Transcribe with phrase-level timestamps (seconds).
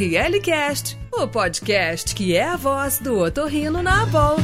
[0.00, 4.36] ORLcast, o podcast que é a voz do otorrino na Abol.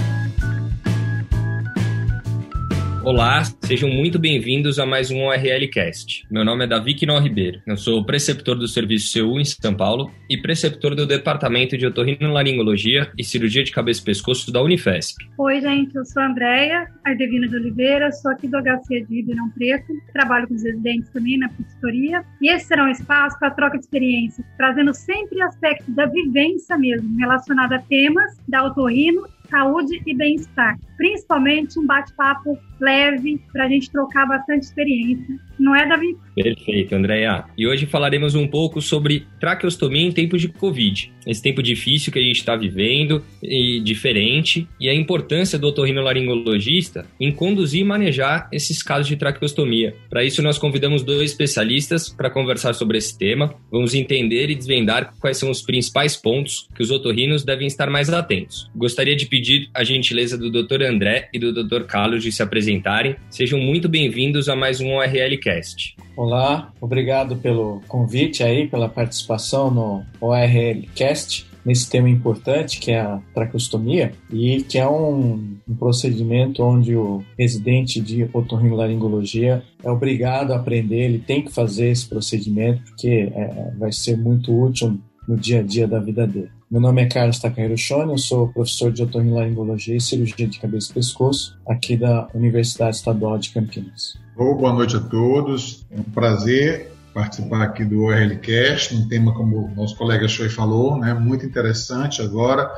[3.04, 6.27] Olá, sejam muito bem-vindos a mais um ORLcast.
[6.30, 7.61] Meu nome é Davi Quinó Ribeiro.
[7.66, 13.12] Eu sou preceptor do Serviço CU em São Paulo e preceptor do Departamento de Otorrinolaringologia
[13.19, 15.23] e Cirurgia de Cabeça e Pescoço da Unifesp.
[15.37, 19.50] Oi, gente, eu sou a Andréia Ardevina de Oliveira, sou aqui do HC de Ribeirão
[19.50, 22.25] Preto, trabalho com os residentes também na consultoria.
[22.41, 27.18] E esse será um espaço para troca de experiências, trazendo sempre aspectos da vivência mesmo,
[27.18, 30.79] relacionado a temas da otorrino saúde e bem-estar.
[30.97, 35.39] Principalmente um bate-papo leve para a gente trocar bastante experiência.
[35.59, 36.16] Não é, Davi?
[36.35, 37.45] Perfeito, Andréia.
[37.57, 41.12] E hoje falaremos um pouco sobre traqueostomia em tempos de Covid.
[41.27, 47.07] Esse tempo difícil que a gente está vivendo e diferente, e a importância do otorrinolaringologista
[47.19, 49.95] em conduzir e manejar esses casos de traqueostomia.
[50.11, 53.55] Para isso, nós convidamos dois especialistas para conversar sobre esse tema.
[53.71, 58.11] Vamos entender e desvendar quais são os principais pontos que os otorrinos devem estar mais
[58.11, 58.71] atentos.
[58.74, 60.85] Gostaria de pedir a gentileza do Dr.
[60.85, 61.87] André e do Dr.
[61.87, 63.16] Carlos de se apresentarem.
[63.29, 65.97] Sejam muito bem-vindos a mais um ORLcast.
[66.16, 73.21] Olá, obrigado pelo convite aí, pela participação no ORLcast nesse tema importante que é a
[73.34, 80.56] traqueostomia e que é um, um procedimento onde o residente de otorrinolaringologia é obrigado a
[80.56, 84.97] aprender, ele tem que fazer esse procedimento porque é, vai ser muito útil
[85.27, 86.50] no dia a dia da vida dele.
[86.75, 90.91] Meu nome é Carlos Takahiro Shone, eu sou professor de otorrinolaringologia e cirurgia de cabeça
[90.91, 94.19] e pescoço aqui da Universidade Estadual de Campinas.
[94.56, 95.87] boa noite a todos.
[95.93, 100.99] É um prazer participar aqui do ORLcast, um tema como o nosso colega Choi falou,
[100.99, 102.69] né, muito interessante agora,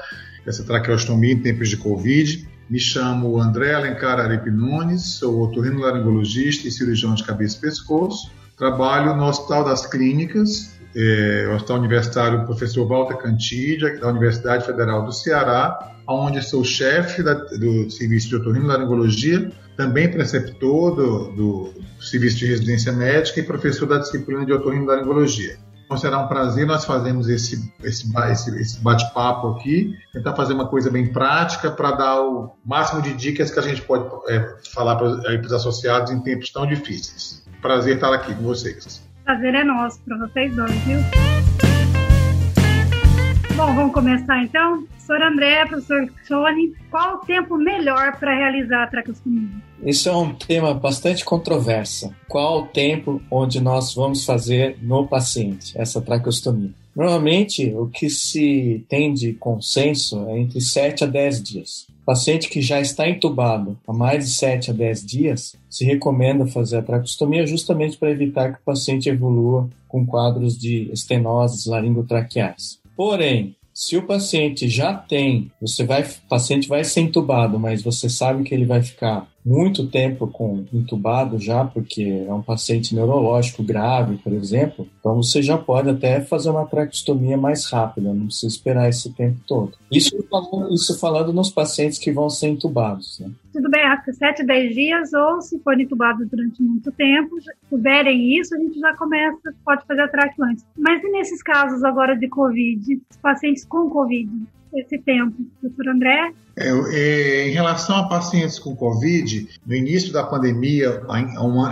[0.46, 2.46] essa traqueostomia em tempos de Covid.
[2.68, 8.30] Me chamo André Alencar Aripe Nunes, sou otorrinolaringologista e cirurgião de cabeça e pescoço.
[8.58, 15.12] Trabalho no Hospital das Clínicas, é, Hospital Universitário Professor Walter Cantídia, da Universidade Federal do
[15.12, 22.46] Ceará, onde sou chefe da, do Serviço de Otorrinolaringologia, também preceptor do, do, Serviço de
[22.46, 25.58] Residência Médica e professor da disciplina de Otorrinolaringologia.
[25.84, 28.10] Então será um prazer nós fazermos esse, esse,
[28.58, 33.50] esse bate-papo aqui, tentar fazer uma coisa bem prática para dar o máximo de dicas
[33.50, 35.06] que a gente pode é, falar para
[35.40, 37.44] os associados em tempos tão difíceis.
[37.62, 40.98] Prazer estar aqui com vocês prazer é nosso para vocês dois, viu?
[43.56, 44.84] Bom, vamos começar então.
[44.84, 49.48] Professor André, professor Sony, qual o tempo melhor para realizar a traqueostomia?
[49.82, 52.14] Isso é um tema bastante controverso.
[52.28, 56.70] Qual o tempo onde nós vamos fazer no paciente essa traqueostomia?
[56.94, 61.86] Normalmente, o que se tem de consenso é entre 7 a 10 dias.
[62.06, 66.76] Paciente que já está entubado há mais de 7 a 10 dias, se recomenda fazer
[66.76, 72.78] a traqueostomia justamente para evitar que o paciente evolua com quadros de estenoses laringotraqueais.
[72.96, 78.08] Porém, se o paciente já tem, você vai, o paciente vai ser entubado, mas você
[78.08, 83.62] sabe que ele vai ficar muito tempo com entubado já, porque é um paciente neurológico
[83.62, 88.48] grave, por exemplo, então você já pode até fazer uma traqueostomia mais rápida, não precisa
[88.48, 89.74] esperar esse tempo todo.
[89.92, 93.20] Isso falando, isso falando nos pacientes que vão ser entubados.
[93.20, 93.30] Né?
[93.52, 97.36] Tudo bem, que 7, 10 dias, ou se for entubado durante muito tempo,
[97.70, 100.66] puderem isso, a gente já começa, pode fazer a traque antes.
[100.76, 104.28] Mas e nesses casos agora de Covid, pacientes com Covid?
[104.80, 106.32] Esse tempo, doutor André?
[106.58, 111.02] É, é, em relação a pacientes com Covid, no início da pandemia,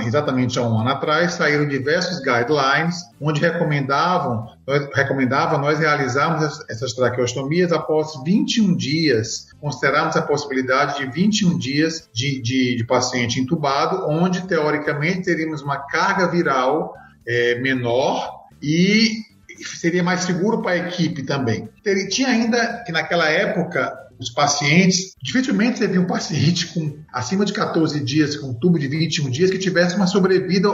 [0.07, 6.93] exatamente há um ano atrás, saíram diversos guidelines onde recomendavam, nós, recomendava nós realizarmos essas
[6.93, 14.07] traqueostomias após 21 dias, considerarmos a possibilidade de 21 dias de, de, de paciente entubado,
[14.07, 16.95] onde teoricamente teríamos uma carga viral
[17.27, 21.69] é, menor e seria mais seguro para a equipe também.
[22.11, 27.53] Tinha ainda que naquela época os pacientes, dificilmente você viu um paciente com acima de
[27.53, 30.69] 14 dias, com um tubo de 21 dias, que tivesse uma sobrevida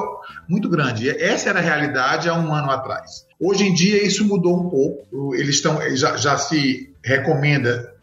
[0.48, 1.08] muito grande.
[1.08, 3.26] Essa era a realidade há um ano atrás.
[3.40, 5.34] Hoje em dia isso mudou um pouco.
[5.34, 7.94] Eles estão já, já se recomenda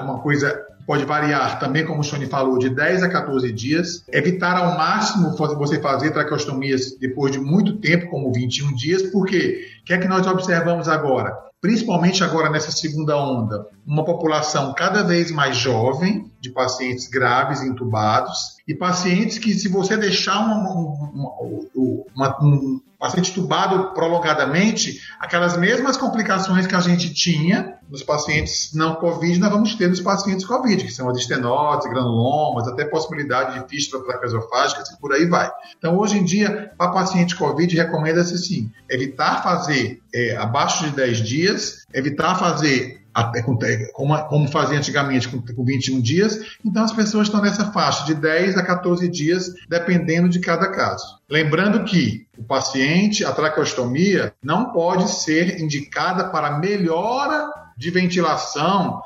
[0.00, 4.04] uma coisa pode variar também, como o Shoni falou, de 10 a 14 dias.
[4.12, 9.84] Evitar ao máximo você fazer traqueostomias depois de muito tempo, como 21 dias, porque o
[9.84, 11.36] que é que nós observamos agora?
[11.60, 18.56] Principalmente agora nessa segunda onda, uma população cada vez mais jovem, de pacientes graves, entubados,
[18.66, 21.30] e pacientes que, se você deixar uma, uma,
[22.14, 28.94] uma, um paciente entubado prolongadamente, aquelas mesmas complicações que a gente tinha nos pacientes não
[28.94, 33.68] COVID, nós vamos ter nos pacientes COVID, que são as estenotes, granulomas, até possibilidade de
[33.68, 35.50] fístula traqueosofágicas e por aí vai.
[35.76, 41.18] Então, hoje em dia, para paciente COVID, recomenda-se sim, evitar fazer é, abaixo de 10
[41.18, 43.01] dias, evitar fazer
[43.92, 48.14] como, como fazia antigamente com, com 21 dias, então as pessoas estão nessa faixa de
[48.14, 51.18] 10 a 14 dias, dependendo de cada caso.
[51.28, 59.02] Lembrando que o paciente, a traqueostomia, não pode ser indicada para melhora de ventilação,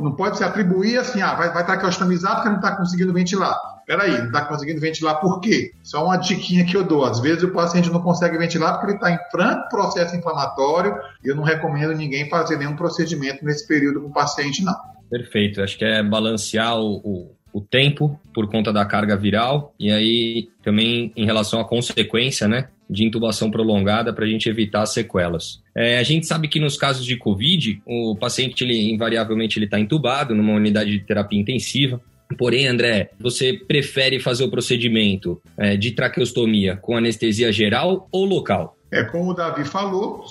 [0.00, 3.75] não pode se atribuir assim, ah, vai, vai traqueostomizar porque não está conseguindo ventilar.
[3.86, 5.70] Peraí, não está conseguindo ventilar por quê?
[5.82, 7.04] Só uma diquinha que eu dou.
[7.04, 11.28] Às vezes o paciente não consegue ventilar porque ele está em franco processo inflamatório e
[11.28, 14.74] eu não recomendo ninguém fazer nenhum procedimento nesse período com o paciente, não.
[15.08, 15.62] Perfeito.
[15.62, 20.48] Acho que é balancear o, o, o tempo por conta da carga viral e aí
[20.64, 22.68] também em relação à consequência, né?
[22.88, 25.60] de intubação prolongada para a gente evitar sequelas.
[25.74, 29.78] É, a gente sabe que nos casos de Covid, o paciente, ele, invariavelmente, ele está
[29.78, 32.00] entubado numa unidade de terapia intensiva.
[32.36, 38.75] Porém, André, você prefere fazer o procedimento é, de traqueostomia com anestesia geral ou local?
[38.90, 40.24] É como o Davi falou,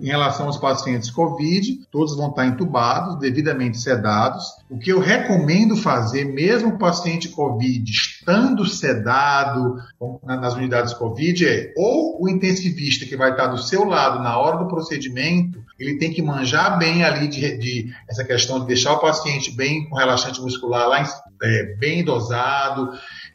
[0.00, 4.44] em relação aos pacientes COVID, todos vão estar entubados, devidamente sedados.
[4.70, 9.76] O que eu recomendo fazer, mesmo o paciente COVID estando sedado
[10.22, 14.58] nas unidades COVID, é ou o intensivista que vai estar do seu lado na hora
[14.58, 19.00] do procedimento, ele tem que manjar bem ali de, de essa questão de deixar o
[19.00, 21.02] paciente bem com relaxante muscular lá
[21.42, 22.92] é, bem dosado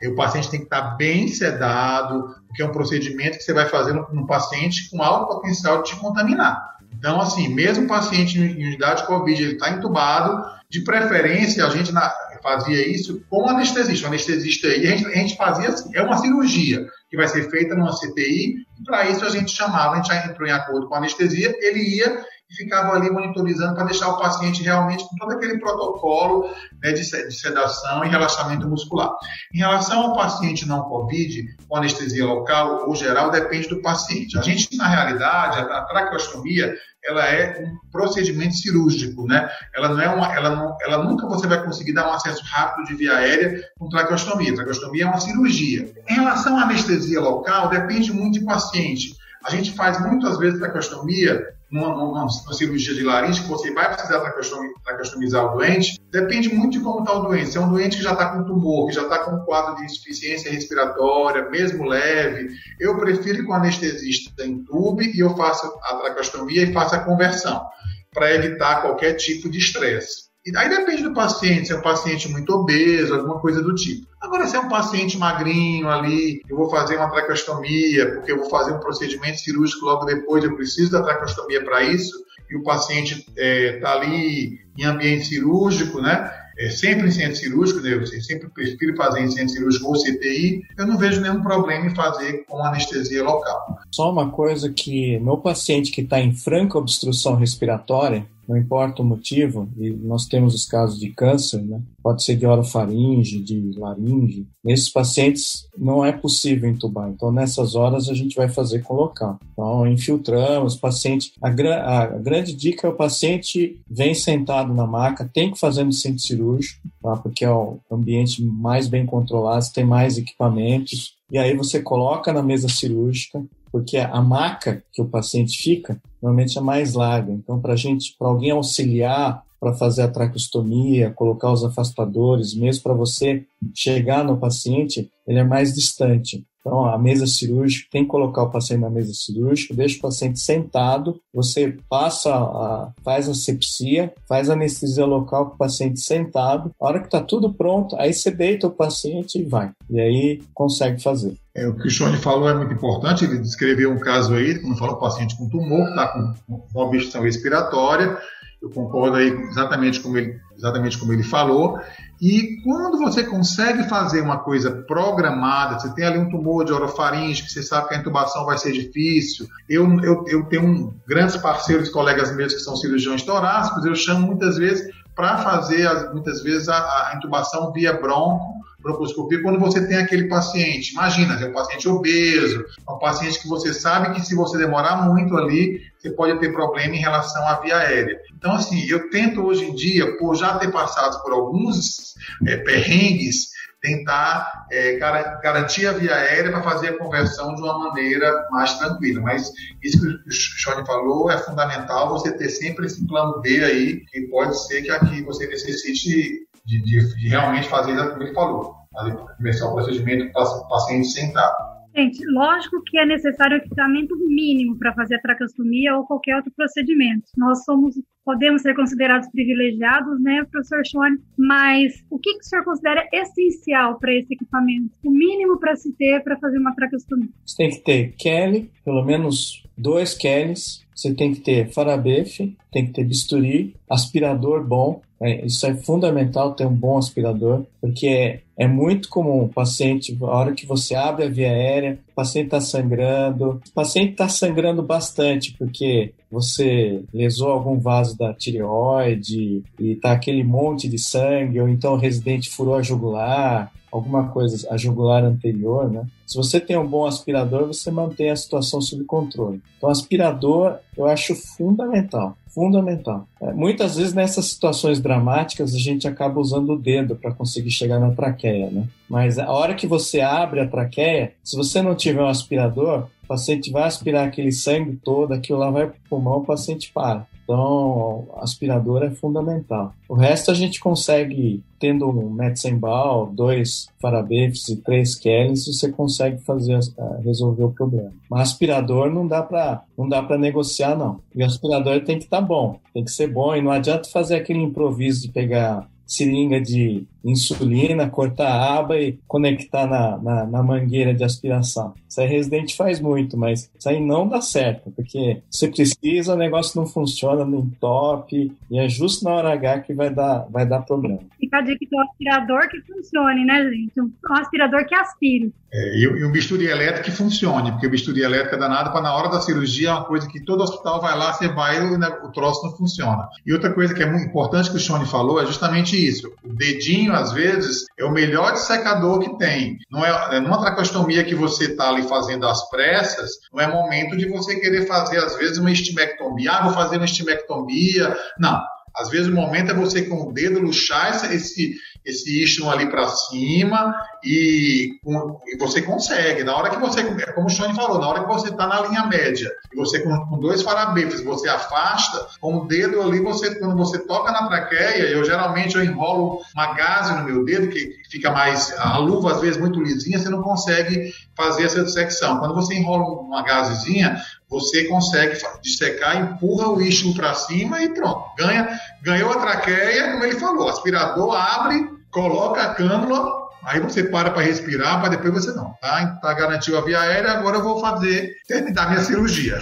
[0.07, 3.93] o paciente tem que estar bem sedado, porque é um procedimento que você vai fazer
[3.93, 6.71] no, paciente com alto potencial de te contaminar.
[6.93, 11.69] Então, assim, mesmo o paciente em unidade de Covid, ele está entubado, de preferência, a
[11.69, 12.09] gente na,
[12.41, 14.05] fazia isso com anestesista.
[14.05, 17.49] O anestesista aí, a gente, a gente fazia assim, é uma cirurgia que vai ser
[17.49, 20.95] feita numa CTI, e para isso a gente chamava, a gente entrou em acordo com
[20.95, 25.31] a anestesia, ele ia e ficavam ali monitorizando para deixar o paciente realmente com todo
[25.31, 26.49] aquele protocolo
[26.83, 29.11] né, de, de sedação e relaxamento muscular.
[29.53, 34.37] Em relação ao paciente não COVID, com anestesia local ou geral, depende do paciente.
[34.37, 39.49] A gente, na realidade, a traqueostomia, ela é um procedimento cirúrgico, né?
[39.73, 42.85] Ela não é uma, ela não, ela nunca você vai conseguir dar um acesso rápido
[42.85, 44.53] de via aérea com traqueostomia.
[44.53, 45.91] Traqueostomia é uma cirurgia.
[46.07, 49.15] Em relação à anestesia local, depende muito do paciente.
[49.43, 53.93] A gente faz muitas vezes traqueostomia numa, numa, numa, cirurgia de laringe, que você vai
[53.93, 57.51] precisar traqueostomizar o doente, depende muito de como está o doente.
[57.51, 59.75] Se é um doente que já está com tumor, que já está com um quadro
[59.75, 65.95] de insuficiência respiratória, mesmo leve, eu prefiro que o anestesista entube e eu faço a
[65.95, 67.65] traqueostomia e faça a conversão,
[68.13, 70.30] para evitar qualquer tipo de estresse.
[70.43, 74.07] E aí depende do paciente, se é um paciente muito obeso, alguma coisa do tipo.
[74.19, 78.49] Agora, se é um paciente magrinho ali, eu vou fazer uma traqueostomia, porque eu vou
[78.49, 83.19] fazer um procedimento cirúrgico logo depois, eu preciso da traqueostomia para isso, e o paciente
[83.19, 86.31] está é, tá ali em ambiente cirúrgico, né?
[86.57, 87.93] É, sempre em centro cirúrgico, né?
[87.93, 91.95] eu sempre prefiro fazer em centro cirúrgico ou CTI, eu não vejo nenhum problema em
[91.95, 93.79] fazer com anestesia local.
[93.89, 99.05] Só uma coisa que meu paciente que está em franca obstrução respiratória, não importa o
[99.05, 101.81] motivo, e nós temos os casos de câncer, né?
[102.01, 104.47] pode ser de orofaringe, de laringe.
[104.63, 109.39] Nesses pacientes não é possível entubar, então nessas horas a gente vai fazer com local.
[109.53, 111.33] Então infiltramos, paciente.
[111.41, 115.83] A, a, a grande dica é o paciente vem sentado na maca, tem que fazer
[115.83, 117.15] no centro cirúrgico, tá?
[117.17, 121.15] porque é o ambiente mais bem controlado, tem mais equipamentos.
[121.31, 126.57] E aí você coloca na mesa cirúrgica, porque a maca que o paciente fica normalmente
[126.57, 127.31] é mais larga.
[127.31, 132.95] Então, para gente, para alguém auxiliar para fazer a traqueostomia, colocar os afastadores, mesmo para
[132.95, 136.43] você chegar no paciente, ele é mais distante.
[136.61, 140.39] Então, a mesa cirúrgica, tem que colocar o paciente na mesa cirúrgica, deixa o paciente
[140.39, 146.71] sentado, você passa, a, faz a sepsia, faz a anestesia local com o paciente sentado.
[146.79, 149.71] A hora que está tudo pronto, aí você deita o paciente e vai.
[149.89, 151.35] E aí consegue fazer.
[151.55, 154.77] É, o que o Shone falou é muito importante, ele descreveu um caso aí, quando
[154.77, 158.17] falou paciente com tumor, está com, com obstrução respiratória,
[158.61, 161.79] eu concordo aí exatamente como ele, exatamente como ele falou.
[162.21, 167.41] E quando você consegue fazer uma coisa programada, você tem ali um tumor de orofaringe,
[167.41, 169.47] que você sabe que a intubação vai ser difícil.
[169.67, 174.27] Eu, eu, eu tenho um, grandes parceiros, colegas meus que são cirurgiões torácicos, eu chamo
[174.27, 179.97] muitas vezes para fazer, muitas vezes, a, a intubação via bronco, broncooscopia quando você tem
[179.97, 180.91] aquele paciente.
[180.91, 185.07] Imagina, é um paciente obeso, é um paciente que você sabe que se você demorar
[185.07, 188.19] muito ali, você pode ter problema em relação à via aérea.
[188.35, 192.15] Então, assim, eu tento hoje em dia, por já ter passado por alguns
[192.47, 198.47] é, perrengues, tentar é, garantir a via aérea para fazer a conversão de uma maneira
[198.51, 199.21] mais tranquila.
[199.21, 204.05] Mas isso que o Shone falou é fundamental você ter sempre esse plano B aí,
[204.05, 208.23] que pode ser que aqui você necessite de, de, de realmente fazer exatamente o que
[208.25, 211.70] ele falou, fazer, começar o procedimento para o paciente sentado.
[211.95, 217.25] Gente, lógico que é necessário equipamento mínimo para fazer a traqueostomia ou qualquer outro procedimento.
[217.37, 221.17] Nós somos, podemos ser considerados privilegiados, né, professor Schone?
[221.37, 224.91] Mas o que, que o senhor considera essencial para esse equipamento?
[225.03, 227.29] O mínimo para se ter para fazer uma traqueostomia?
[227.45, 230.85] Você tem que ter Kelly, pelo menos dois Kellys.
[230.95, 236.55] Você tem que ter farabefe, tem que ter bisturi, aspirador bom, é, isso é fundamental
[236.55, 241.25] ter um bom aspirador, porque é, muito comum o paciente, a hora que você abre
[241.25, 247.49] a via aérea, o paciente está sangrando, o paciente está sangrando bastante porque você lesou
[247.49, 252.75] algum vaso da tireoide e está aquele monte de sangue, ou então o residente furou
[252.75, 256.05] a jugular, alguma coisa, a jugular anterior, né?
[256.27, 259.59] Se você tem um bom aspirador, você mantém a situação sob controle.
[259.77, 263.27] Então, aspirador eu acho fundamental, fundamental.
[263.41, 267.99] É, muitas vezes nessas situações dramáticas a gente acaba usando o dedo para conseguir chegar
[267.99, 268.87] na traqueia, né?
[269.09, 273.27] Mas a hora que você abre a traqueia, se você não tiver um aspirador, o
[273.27, 277.25] paciente vai aspirar aquele sangue todo, aquilo lá vai para o pulmão, o paciente para.
[277.43, 279.93] Então, aspirador é fundamental.
[280.07, 286.41] O resto a gente consegue, tendo um Metzenbau, dois Farabefs e três Kellys, você consegue
[286.43, 288.11] fazer, eh, resolver o problema.
[288.29, 291.19] Mas aspirador não dá para não dá para negociar não.
[291.35, 294.09] E o aspirador tem que estar tá bom, tem que ser bom e não adianta
[294.09, 300.45] fazer aquele improviso de pegar seringa de insulina, cortar a aba e conectar na, na,
[300.45, 301.93] na, mangueira de aspiração.
[302.09, 306.37] Isso aí Resident faz muito, mas isso aí não dá certo, porque você precisa, o
[306.37, 310.65] negócio não funciona, não top, e é justo na hora H que vai dar, vai
[310.65, 311.19] dar problema.
[311.39, 314.01] Fica a dica que um aspirador que funcione, né, gente?
[314.01, 315.53] Um aspirador que aspire.
[315.73, 319.01] É, e, e um bisturi elétrico que funcione, porque o bisturi elétrico é danado para
[319.01, 321.95] na hora da cirurgia é uma coisa que todo hospital vai lá, você vai e
[322.25, 323.29] o troço não funciona.
[323.45, 326.31] E outra coisa que é muito importante que o Shone falou é justamente isso.
[326.43, 329.77] O dedinho às vezes, é o melhor dissecador que tem.
[329.89, 334.17] Não é, é numa traqueostomia que você está ali fazendo às pressas, não é momento
[334.17, 336.51] de você querer fazer, às vezes, uma estimectomia.
[336.51, 338.15] Ah, vou fazer uma estimectomia.
[338.39, 338.61] Não.
[338.95, 343.07] Às vezes o momento é você com o dedo luxar esse, esse istmo ali para
[343.07, 344.99] cima e,
[345.47, 346.43] e, você consegue.
[346.43, 347.03] Na hora que você,
[347.33, 350.25] como o Shone falou, na hora que você está na linha média e você com,
[350.25, 355.09] com dois parabéns você afasta, com o dedo ali, você, quando você toca na traqueia,
[355.09, 359.41] eu geralmente eu enrolo uma gaze no meu dedo, que fica mais, a luva às
[359.41, 362.39] vezes muito lisinha, você não consegue fazer essa dissecção.
[362.39, 368.25] Quando você enrola uma gazezinha, você consegue dissecar, empurra o istmo para cima e pronto.
[368.37, 373.31] Ganha, ganhou a traqueia, como ele falou, aspirador abre, coloca a cânula,
[373.63, 375.73] aí você para para respirar, para depois você não.
[375.81, 379.57] Tá, tá garantiu a via aérea, agora eu vou fazer, terminar minha cirurgia.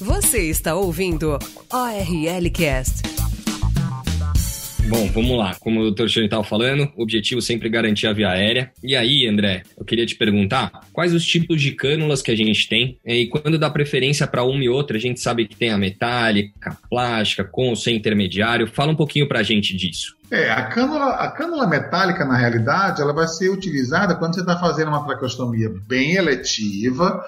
[0.00, 1.38] Você está ouvindo
[1.72, 3.25] ORL Cast.
[4.88, 5.52] Bom, vamos lá.
[5.58, 6.06] Como o Dr.
[6.06, 8.70] Chone estava falando, o objetivo sempre é garantir a via aérea.
[8.84, 12.68] E aí, André, eu queria te perguntar quais os tipos de cânulas que a gente
[12.68, 15.78] tem e quando dá preferência para uma e outra, a gente sabe que tem a
[15.78, 18.68] metálica, a plástica, com ou sem intermediário.
[18.68, 20.14] Fala um pouquinho para a gente disso.
[20.30, 24.56] É, a cânula, a cânula metálica, na realidade, ela vai ser utilizada quando você está
[24.58, 27.24] fazendo uma traqueostomia bem eletiva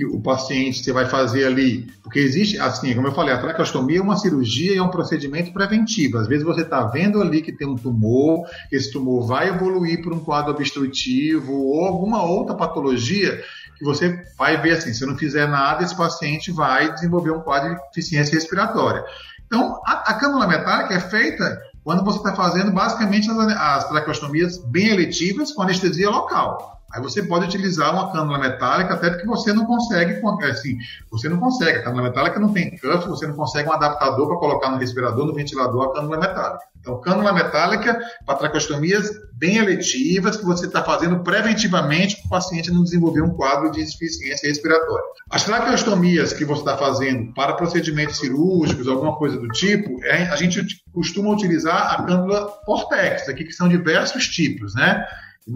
[0.00, 3.98] que o paciente você vai fazer ali, porque existe, assim, como eu falei, a traqueostomia
[3.98, 6.16] é uma cirurgia e é um procedimento preventivo.
[6.16, 10.14] Às vezes você está vendo ali que tem um tumor, esse tumor vai evoluir para
[10.14, 13.42] um quadro obstrutivo ou alguma outra patologia
[13.76, 17.40] que você vai ver assim, se eu não fizer nada, esse paciente vai desenvolver um
[17.40, 19.04] quadro de deficiência respiratória.
[19.44, 24.56] Então, a, a cânula metálica é feita quando você está fazendo basicamente as, as traqueostomias
[24.64, 26.79] bem eletivas com anestesia local.
[26.92, 30.20] Aí você pode utilizar uma cânula metálica, até porque você não consegue,
[30.50, 30.76] assim,
[31.10, 31.78] você não consegue.
[31.78, 35.26] A cânula metálica não tem cuff, você não consegue um adaptador para colocar no respirador,
[35.26, 36.64] no ventilador, a cânula metálica.
[36.80, 42.70] Então, cânula metálica para traqueostomias bem eletivas, que você está fazendo preventivamente para o paciente
[42.70, 45.04] não desenvolver um quadro de insuficiência respiratória.
[45.30, 50.36] As traqueostomias que você está fazendo para procedimentos cirúrgicos, alguma coisa do tipo, é, a
[50.36, 55.06] gente costuma utilizar a cânula Portex, aqui que são diversos tipos, né?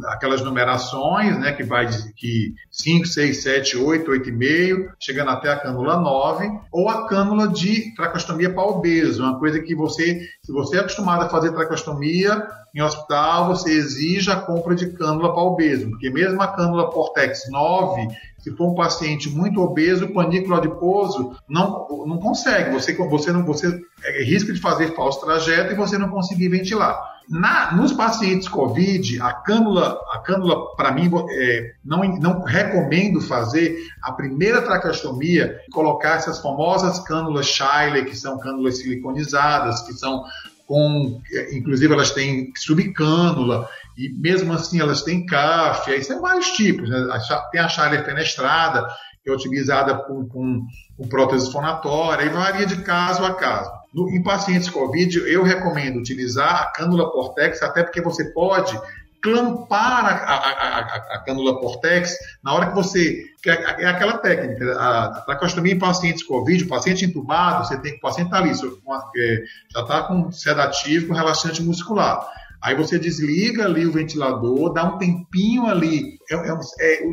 [0.07, 5.59] Aquelas numerações, né, que vai de que 5, 6, 7, 8, 8,5, chegando até a
[5.59, 10.77] cânula 9, ou a cânula de tracostomia para obeso, uma coisa que você, se você
[10.77, 15.89] é acostumado a fazer tracostomia em hospital, você exige a compra de cânula para obeso,
[15.91, 18.09] porque mesmo a cânula Portex 9,
[18.39, 23.81] se for um paciente muito obeso, panículo adiposo não, não consegue, você, você não você
[24.05, 27.14] é risco de fazer falso trajeto e você não conseguir ventilar.
[27.29, 33.79] Na, nos pacientes COVID, a cânula, a cânula para mim, é, não, não recomendo fazer
[34.03, 40.25] a primeira traqueostomia, colocar essas famosas cânulas Shiley, que são cânulas siliconizadas, que são
[40.67, 41.21] com,
[41.53, 47.07] inclusive elas têm subcânula, e mesmo assim elas têm CAF, aí são vários tipos, né?
[47.53, 48.87] tem a Shiley fenestrada,
[49.23, 50.67] que é utilizada com, com,
[50.97, 53.71] com prótese fonatória, e varia de caso a caso.
[53.95, 58.77] No, em pacientes COVID, eu recomendo utilizar a cânula Portex, até porque você pode
[59.23, 63.25] clampar a, a, a, a cânula Portex na hora que você.
[63.43, 64.79] Que é, é aquela técnica.
[64.79, 68.51] A traqueostomia em pacientes COVID, o paciente entubado, você tem que o paciente está ali,
[68.51, 72.27] é, já está com sedativo, com relaxante muscular.
[72.65, 76.19] Aí você desliga ali o ventilador, dá um tempinho ali.
[76.31, 77.07] É, é, é,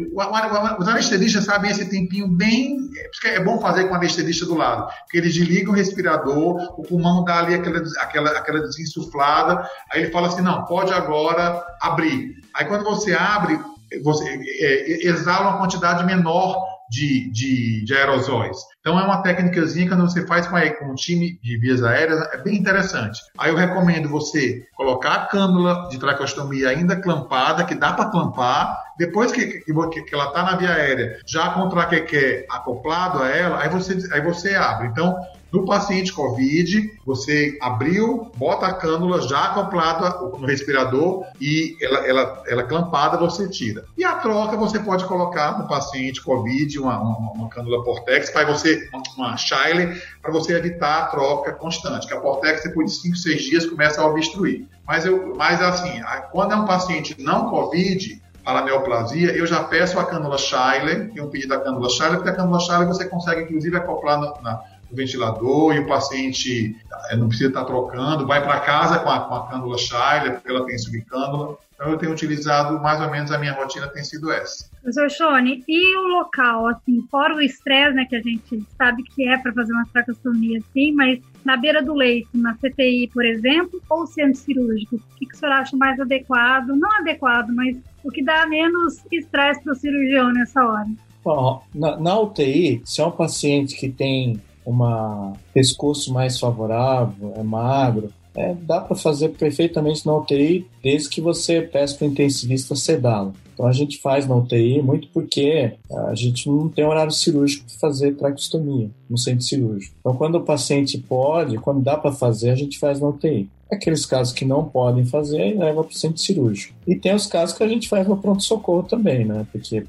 [0.80, 2.78] os anestesistas sabem esse tempinho bem.
[3.26, 6.84] É, é bom fazer com o anestesista do lado, porque eles desligam o respirador, o
[6.84, 9.70] pulmão dá ali aquela, aquela, aquela desinsuflada.
[9.92, 12.34] Aí ele fala assim: não, pode agora abrir.
[12.54, 13.60] Aí quando você abre,
[14.04, 18.58] você é, exala uma quantidade menor de, de, de, aerosóis.
[18.82, 22.20] Então é uma técnicazinha que você faz com, a, com um time de vias aéreas,
[22.34, 23.22] é bem interessante.
[23.38, 28.78] Aí eu recomendo você colocar a cânula de traqueostomia ainda clampada, que dá para clampar,
[28.98, 33.30] depois que, que, que ela está na via aérea, já com o traqueque acoplado a
[33.30, 34.88] ela, aí você, aí você abre.
[34.88, 35.16] Então,
[35.52, 42.44] no paciente COVID, você abriu, bota a cânula já acoplada no respirador e ela, ela,
[42.48, 43.84] ela clampada, você tira.
[43.98, 48.46] E a troca você pode colocar no paciente COVID uma, uma, uma cânula Portex, para
[48.46, 53.16] você, uma, Shiley, para você evitar a troca constante, que a Portex depois de 5,
[53.18, 54.66] 6 dias começa a obstruir.
[54.88, 60.00] Mas, eu, mas assim, quando é um paciente não COVID, para neoplasia, eu já peço
[60.00, 63.44] a cânula Shiley, tenho um pedido da cânula Shiley, porque a cânula Shiley você consegue
[63.44, 66.76] inclusive acoplar na, na o ventilador e o paciente
[67.10, 70.50] eh, não precisa estar trocando, vai para casa com a, com a cânula Shiley, porque
[70.50, 71.58] ela tem subcânula.
[71.74, 74.70] Então eu tenho utilizado, mais ou menos a minha rotina tem sido essa.
[74.84, 79.28] Professor Shone, e o local, assim, fora o estresse, né, que a gente sabe que
[79.28, 83.82] é para fazer uma tracostomia assim, mas na beira do leito, na CTI, por exemplo,
[83.90, 86.68] ou centro cirúrgico, o que, que o senhor acha mais adequado?
[86.68, 90.88] Não adequado, mas o que dá menos estresse para o cirurgião nessa hora?
[91.24, 97.44] Bom, na, na UTI, se é um paciente que tem uma pescoço mais favorável, é
[97.44, 102.76] magro, é, dá para fazer perfeitamente na UTI, desde que você peça para o intensivista
[102.76, 103.34] sedá-lo.
[103.54, 105.74] Então a gente faz na UTI muito porque
[106.08, 109.96] a gente não tem horário cirúrgico para fazer traqueostomia no centro cirúrgico.
[110.00, 113.50] Então quando o paciente pode, quando dá para fazer, a gente faz na UTI.
[113.70, 116.74] Aqueles casos que não podem fazer, leva para o centro cirúrgico.
[116.88, 119.46] E tem os casos que a gente faz no pronto-socorro também, né?
[119.52, 119.82] Porque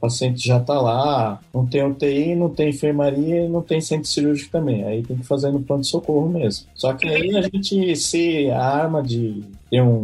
[0.00, 4.50] o paciente já está lá, não tem UTI, não tem enfermaria não tem centro cirúrgico
[4.50, 4.84] também.
[4.84, 6.66] Aí tem que fazer no pronto-socorro mesmo.
[6.74, 10.02] Só que aí a gente se arma de ter um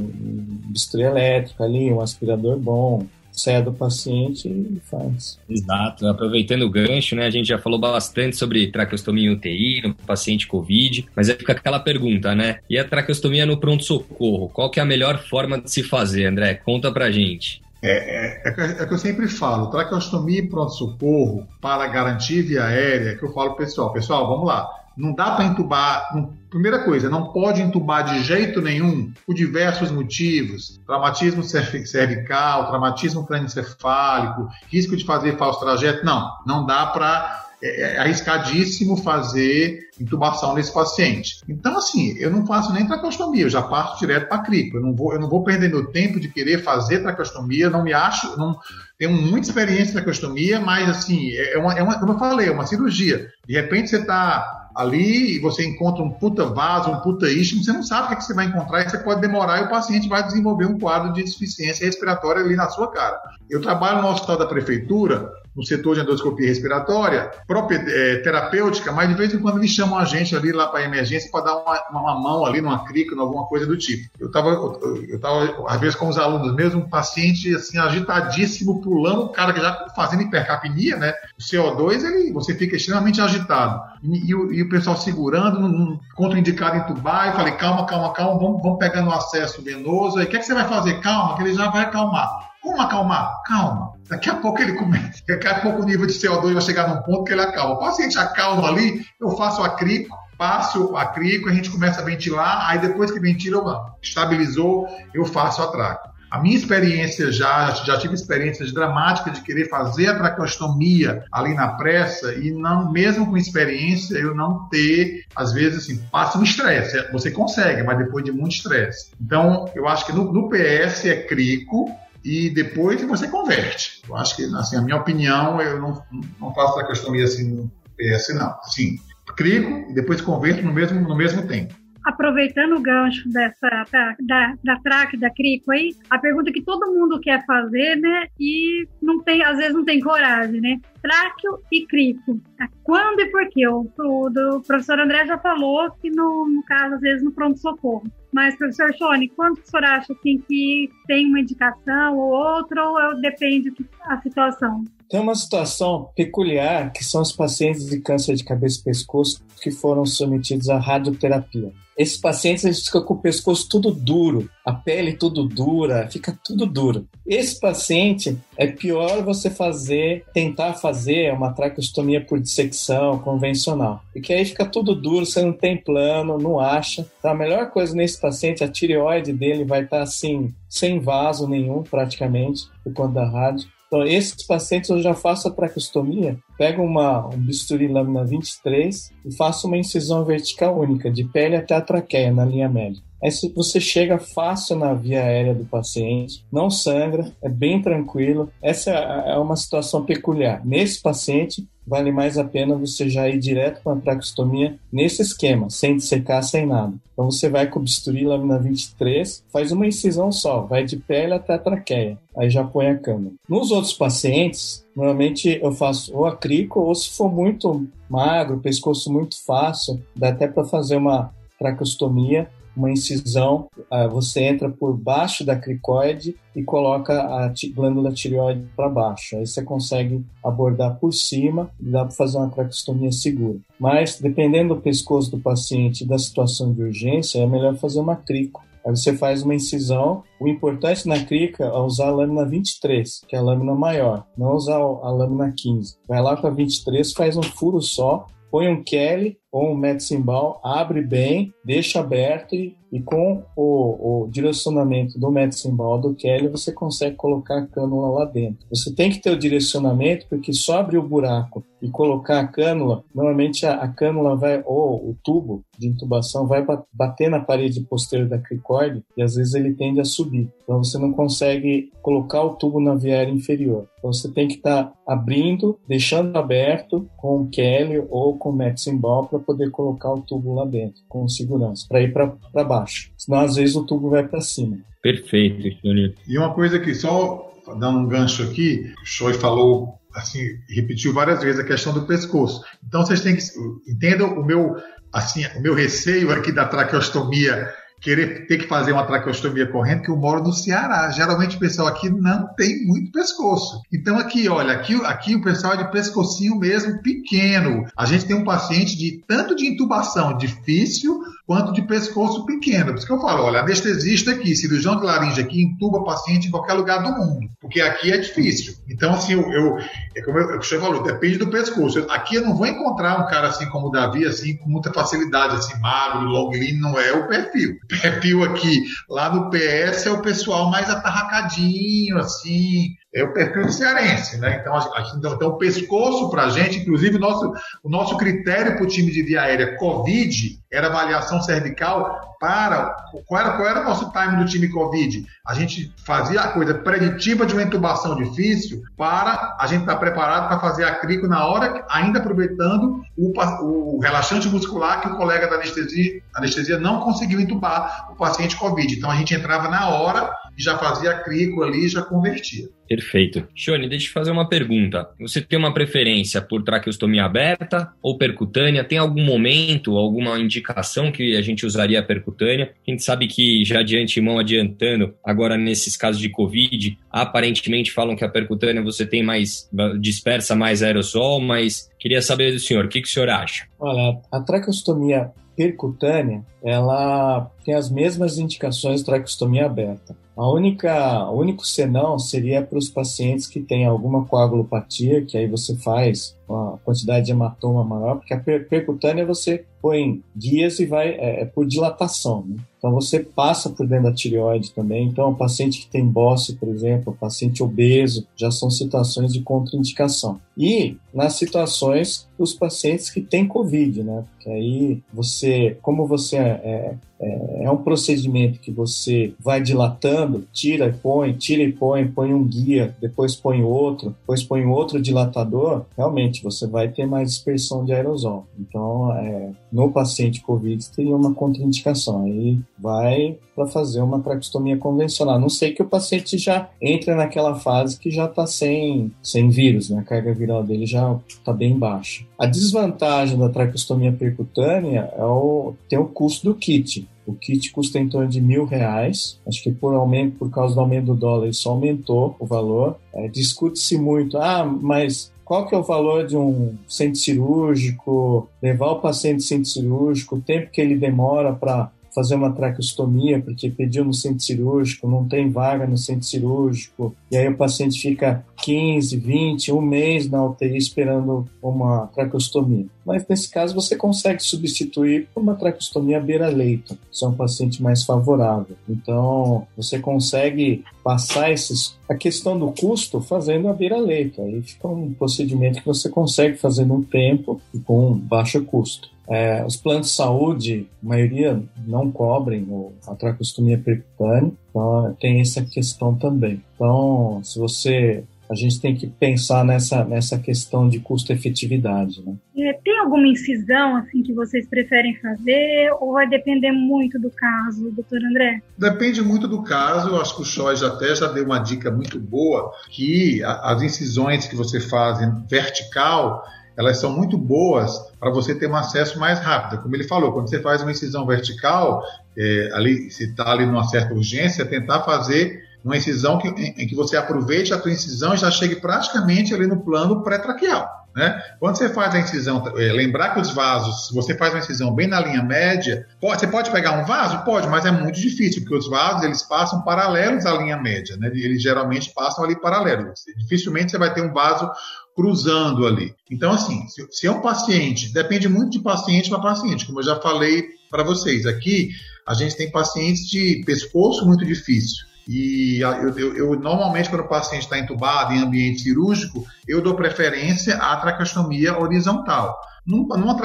[0.67, 5.39] bisturi elétrico ali, um aspirador bom, cede o paciente e faz.
[5.49, 6.07] Exato.
[6.07, 7.27] Aproveitando o gancho, né?
[7.27, 11.53] A gente já falou bastante sobre traqueostomia em UTI, no paciente COVID, mas aí fica
[11.53, 12.59] aquela pergunta, né?
[12.69, 14.49] E a traqueostomia no pronto-socorro?
[14.49, 16.55] Qual que é a melhor forma de se fazer, André?
[16.55, 17.63] Conta pra gente.
[17.89, 23.25] É, é, é, que eu sempre falo, traqueostomia e pronto-socorro para garantir via aérea, que
[23.25, 26.11] eu falo pessoal, pessoal, vamos lá, não dá para entubar.
[26.15, 33.27] Não, primeira coisa, não pode entubar de jeito nenhum, por diversos motivos: traumatismo cervical, traumatismo
[33.27, 36.05] crânioencefálico, risco de fazer falso trajeto.
[36.05, 37.46] Não, não dá para.
[37.63, 41.41] É, é arriscadíssimo fazer intubação nesse paciente.
[41.49, 44.77] Então, assim, eu não faço nem traqueostomia, eu já parto direto para a crico.
[44.77, 47.93] Eu não vou, eu não vou perder meu tempo de querer fazer traqueostomia, não me
[47.93, 48.59] acho, não
[48.99, 52.53] tenho muita experiência em traqueostomia, mas assim, é uma, é uma, como eu falei, é
[52.53, 53.27] uma cirurgia.
[53.47, 57.73] De repente você está ali e você encontra um puta vaso, um puta istmo, você
[57.73, 59.71] não sabe o que, é que você vai encontrar e você pode demorar e o
[59.71, 63.19] paciente vai desenvolver um quadro de insuficiência respiratória ali na sua cara.
[63.49, 69.09] Eu trabalho no hospital da prefeitura, no setor de endoscopia respiratória, própria, é, terapêutica, mas
[69.09, 71.83] de vez em quando me chamam a gente ali lá para emergência para dar uma,
[71.91, 74.11] uma, mão ali numa crica, alguma coisa do tipo.
[74.21, 79.25] Eu estava, eu tava, às vezes, com os alunos mesmo, um paciente assim, agitadíssimo, pulando,
[79.25, 81.15] um cara que já fazendo hipercapnia, né?
[81.39, 83.81] O CO2, ele, você fica extremamente agitado.
[84.03, 88.39] E, e, o, e o, pessoal segurando, num, contraindicado entubar, e falei, calma, calma, calma,
[88.39, 90.19] vamos, vamos pegando o acesso venoso.
[90.19, 91.01] Aí, o que, é que você vai fazer?
[91.01, 92.29] Calma, que ele já vai acalmar.
[92.63, 93.43] Como acalmar?
[93.47, 93.86] Calma.
[94.09, 95.23] Daqui a pouco ele começa.
[95.27, 97.75] Daqui a pouco o nível de CO2 vai chegar num ponto que ele acalma.
[97.75, 102.05] O paciente acalma ali, eu faço a crico, passo a crico, a gente começa a
[102.05, 106.17] ventilar, aí depois que ventila, estabilizou, eu faço a traco.
[106.29, 111.69] A minha experiência já, já tive experiências dramáticas de querer fazer a traqueostomia ali na
[111.69, 117.11] pressa e não, mesmo com experiência, eu não ter, às vezes, assim, passa um estresse.
[117.13, 119.13] Você consegue, mas depois de muito estresse.
[119.21, 121.95] Então, eu acho que no, no PS é crico,
[122.27, 124.03] e depois você converte.
[124.09, 126.03] Eu acho que, assim, a minha opinião, eu não,
[126.41, 128.59] não faço traqueostomia assim no PS, não.
[128.65, 128.97] Assim,
[129.37, 131.73] crico e depois converto no mesmo, no mesmo tempo
[132.07, 136.93] aproveitando o gancho dessa da, da, da track, da crico aí, a pergunta que todo
[136.93, 138.29] mundo quer fazer, né?
[138.39, 140.79] E não tem, às vezes não tem coragem, né?
[141.03, 142.41] Tráqueo e crico.
[142.85, 143.67] Quando e por quê?
[143.67, 148.05] O, o, o professor André já falou que no, no caso, às vezes, no pronto-socorro.
[148.33, 153.21] Mas, professor Shone, quando o senhor acha assim, que tem uma indicação ou outra, ou
[153.21, 153.73] depende
[154.07, 154.85] da situação?
[155.09, 159.71] Tem uma situação peculiar que são os pacientes de câncer de cabeça e pescoço que
[159.71, 161.73] foram submetidos à radioterapia.
[161.97, 166.67] Esses pacientes eles ficam com o pescoço tudo duro, a pele tudo dura, fica tudo
[166.67, 167.09] duro.
[167.27, 174.45] Esse paciente é pior você fazer, tentar fazer uma traqueostomia por dissecção convencional, porque aí
[174.45, 177.07] fica tudo duro, você não tem plano, não acha.
[177.19, 181.83] Então a melhor coisa nesse paciente, a tireoide dele vai estar assim, sem vaso nenhum
[181.83, 183.69] praticamente, por conta da rádio.
[183.87, 189.35] Então, esses pacientes eu já faço a traqueostomia, pego uma, um bisturi lâmina 23 e
[189.35, 193.01] faço uma incisão vertical única, de pele até a traqueia, na linha média.
[193.23, 198.51] Aí você chega fácil na via aérea do paciente, não sangra, é bem tranquilo.
[198.63, 200.65] Essa é, é uma situação peculiar.
[200.65, 205.71] Nesse paciente, vale mais a pena você já ir direto para a traqueostomia nesse esquema,
[205.71, 206.95] sem dissecar, sem nada.
[207.13, 211.55] Então você vai com bisturi lâmina 23, faz uma incisão só, vai de pele até
[211.55, 213.35] a traqueia, aí já põe a câmera.
[213.49, 219.43] Nos outros pacientes, normalmente eu faço ou acrico ou se for muito magro, pescoço muito
[219.45, 225.57] fácil, dá até para fazer uma traqueostomia uma incisão, uh, você entra por baixo da
[225.57, 229.37] cricoide e coloca a glândula tireoide para baixo.
[229.37, 233.59] Aí você consegue abordar por cima e dá para fazer uma traqueostomia segura.
[233.79, 238.17] Mas, dependendo do pescoço do paciente e da situação de urgência, é melhor fazer uma
[238.17, 238.63] crico.
[238.87, 240.23] Aí você faz uma incisão.
[240.41, 244.55] O importante na crica é usar a lâmina 23, que é a lâmina maior, não
[244.55, 245.97] usar a lâmina 15.
[246.07, 250.61] Vai lá com a 23, faz um furo só, põe um Kelly ou um Metzimbal,
[250.63, 256.73] abre bem, deixa aberto e, e com o, o, direcionamento do Metzimbal do Kelly você
[256.73, 258.67] consegue colocar a cânula lá dentro.
[258.71, 263.05] Você tem que ter o direcionamento porque só abrir o buraco e colocar a cânula,
[263.15, 268.29] normalmente a, a cânula vai, ou o tubo de intubação vai bater na parede posterior
[268.29, 270.51] da cricoide e às vezes ele tende a subir.
[270.63, 273.87] Então você não consegue colocar o tubo na via aérea inferior.
[273.99, 278.57] Então você tem que estar tá abrindo, deixando aberto com o Kelly ou com o
[278.57, 282.76] Metzimbal para poder colocar o tubo lá dentro com segurança, para ir para baixo.
[283.17, 284.79] Senão, às vezes, o tubo vai para cima.
[285.03, 286.21] Perfeito, Jonito.
[286.27, 291.43] E uma coisa que, só dando um gancho aqui, o Choi falou, assim, repetiu várias
[291.43, 292.63] vezes a questão do pescoço.
[292.87, 293.43] Então, vocês têm que.
[293.91, 294.77] Entendam o meu,
[295.13, 300.11] assim, o meu receio aqui da traqueostomia querer ter que fazer uma traqueostomia corrente, que
[300.11, 301.11] eu moro no Ceará.
[301.11, 303.81] Geralmente o pessoal aqui não tem muito pescoço.
[303.93, 307.85] Então aqui, olha, aqui, aqui o pessoal é de pescocinho mesmo pequeno.
[307.97, 312.87] A gente tem um paciente de tanto de intubação difícil quanto de pescoço pequeno.
[312.87, 316.51] Por isso que eu falo, olha, anestesista aqui, cirurgião de laringe aqui, intuba paciente em
[316.51, 318.75] qualquer lugar do mundo, porque aqui é difícil.
[318.89, 319.79] Então, assim, eu, eu
[320.17, 322.05] é como eu, o senhor falou, depende do pescoço.
[322.11, 325.57] Aqui eu não vou encontrar um cara assim como o Davi, assim, com muita facilidade,
[325.57, 327.77] assim, magro, long lean, não é o perfil.
[327.85, 333.71] O perfil aqui, lá no PS, é o pessoal mais atarracadinho, assim, é o perfil
[333.71, 334.59] cearense, né?
[334.61, 337.51] Então, a, então, o pescoço para a gente, inclusive, nosso,
[337.83, 342.95] o nosso critério para o time de via aérea Covid era avaliação cervical para.
[343.27, 345.25] Qual era, qual era o nosso time do time Covid?
[345.47, 349.99] A gente fazia a coisa preditiva de uma intubação difícil para a gente estar tá
[349.99, 355.17] preparado para fazer a crico na hora, ainda aproveitando o, o relaxante muscular que o
[355.17, 358.95] colega da anestesia, anestesia não conseguiu intubar o paciente Covid.
[358.95, 362.69] Então a gente entrava na hora e já fazia a crico ali e já convertia.
[362.89, 363.47] Perfeito.
[363.55, 365.09] Shone, deixa eu fazer uma pergunta.
[365.21, 368.85] Você tem uma preferência por traqueostomia aberta ou percutânea?
[368.85, 372.73] Tem algum momento, alguma indicação que a gente usaria a percutânea?
[372.87, 378.17] A gente sabe que já de antemão adiantando, agora nesses casos de Covid, aparentemente falam
[378.17, 379.69] que a percutânea você tem mais,
[380.01, 383.67] dispersa mais aerossol, mas queria saber do senhor, o que, que o senhor acha?
[383.79, 390.17] Olha, a traqueostomia percutânea, ela tem as mesmas indicações de traqueostomia aberta.
[390.37, 395.49] A única, o único senão seria para os pacientes que têm alguma coagulopatia, que aí
[395.49, 401.09] você faz uma quantidade de hematoma maior, porque a percutânea você põe guias e vai
[401.09, 402.57] é, é por dilatação, né?
[402.79, 405.09] Então você passa por dentro da tireoide também.
[405.09, 409.41] Então, o paciente que tem bócio, por exemplo, o paciente obeso, já são situações de
[409.41, 410.39] contraindicação.
[410.57, 414.25] E nas situações dos pacientes que têm Covid, né?
[414.31, 420.87] Porque aí você, como você é, é, é, um procedimento que você vai dilatando, tira
[420.87, 425.85] e põe, tira e põe, põe um guia, depois põe outro, depois põe outro dilatador,
[425.97, 428.47] realmente você vai ter mais dispersão de aerosol.
[428.59, 432.25] Então, é, no paciente COVID teria uma contraindicação.
[432.25, 435.41] Aí vai para fazer uma traqueostomia convencional.
[435.41, 439.89] Não sei que o paciente já entra naquela fase que já está sem, sem vírus,
[439.89, 440.01] né?
[440.01, 442.25] a carga viral dele já está bem baixa.
[442.39, 447.09] A desvantagem da traqueostomia percutânea é o, tem o custo do kit.
[447.27, 449.41] O kit custa em torno de mil reais.
[449.49, 452.97] Acho que por aumento, por causa do aumento do dólar, isso aumentou o valor.
[453.13, 458.91] É, Discute-se muito, ah, mas qual que é o valor de um centro cirúrgico, levar
[458.91, 464.03] o paciente centro cirúrgico, o tempo que ele demora para fazer uma traqueostomia porque pediu
[464.03, 469.19] no centro cirúrgico, não tem vaga no centro cirúrgico, e aí o paciente fica 15,
[469.19, 472.87] 20, um mês na UTI esperando uma traqueostomia.
[473.05, 478.03] Mas nesse caso você consegue substituir por uma traqueostomia beira-leito, se é um paciente mais
[478.03, 478.77] favorável.
[478.89, 484.41] Então você consegue passar esses, a questão do custo fazendo a beira-leito.
[484.41, 489.16] Aí fica um procedimento que você consegue fazer num tempo e com baixo custo.
[489.29, 492.67] É, os planos de saúde, a maioria não cobrem
[493.07, 496.63] a traqueostomia percutânea, então tem essa questão também.
[496.75, 502.23] Então, se você a gente tem que pensar nessa, nessa questão de custo-efetividade.
[502.25, 502.35] Né?
[502.57, 507.91] É, tem alguma incisão assim que vocês preferem fazer ou vai depender muito do caso,
[507.91, 508.63] doutor André?
[508.79, 510.11] Depende muito do caso.
[510.11, 514.47] Eu acho que o Choice até já deu uma dica muito boa que as incisões
[514.47, 516.45] que você faz vertical
[516.77, 519.83] elas são muito boas para você ter um acesso mais rápido.
[519.83, 522.03] Como ele falou, quando você faz uma incisão vertical,
[522.37, 526.87] é, ali, se está ali numa certa urgência, tentar fazer uma incisão que, em, em,
[526.87, 531.06] que você aproveite a tua incisão e já chegue praticamente ali no plano pré-traqueal.
[531.17, 531.43] Né?
[531.59, 534.95] Quando você faz a incisão, é, lembrar que os vasos, se você faz uma incisão
[534.95, 537.43] bem na linha média, pode, você pode pegar um vaso?
[537.43, 541.29] Pode, mas é muito difícil, porque os vasos eles passam paralelos à linha média, né?
[541.29, 543.25] eles geralmente passam ali paralelos.
[543.39, 544.71] Dificilmente você vai ter um vaso
[545.15, 546.15] cruzando ali.
[546.31, 550.05] Então, assim, se, se é um paciente, depende muito de paciente para paciente, como eu
[550.05, 551.47] já falei para vocês.
[551.47, 551.93] Aqui,
[552.29, 555.07] a gente tem pacientes de pescoço muito difícil.
[555.29, 559.97] E eu, eu, eu, normalmente, quando o paciente está entubado em ambiente cirúrgico, eu dou
[559.97, 562.57] preferência à traqueostomia horizontal.
[562.87, 563.37] Numa, numa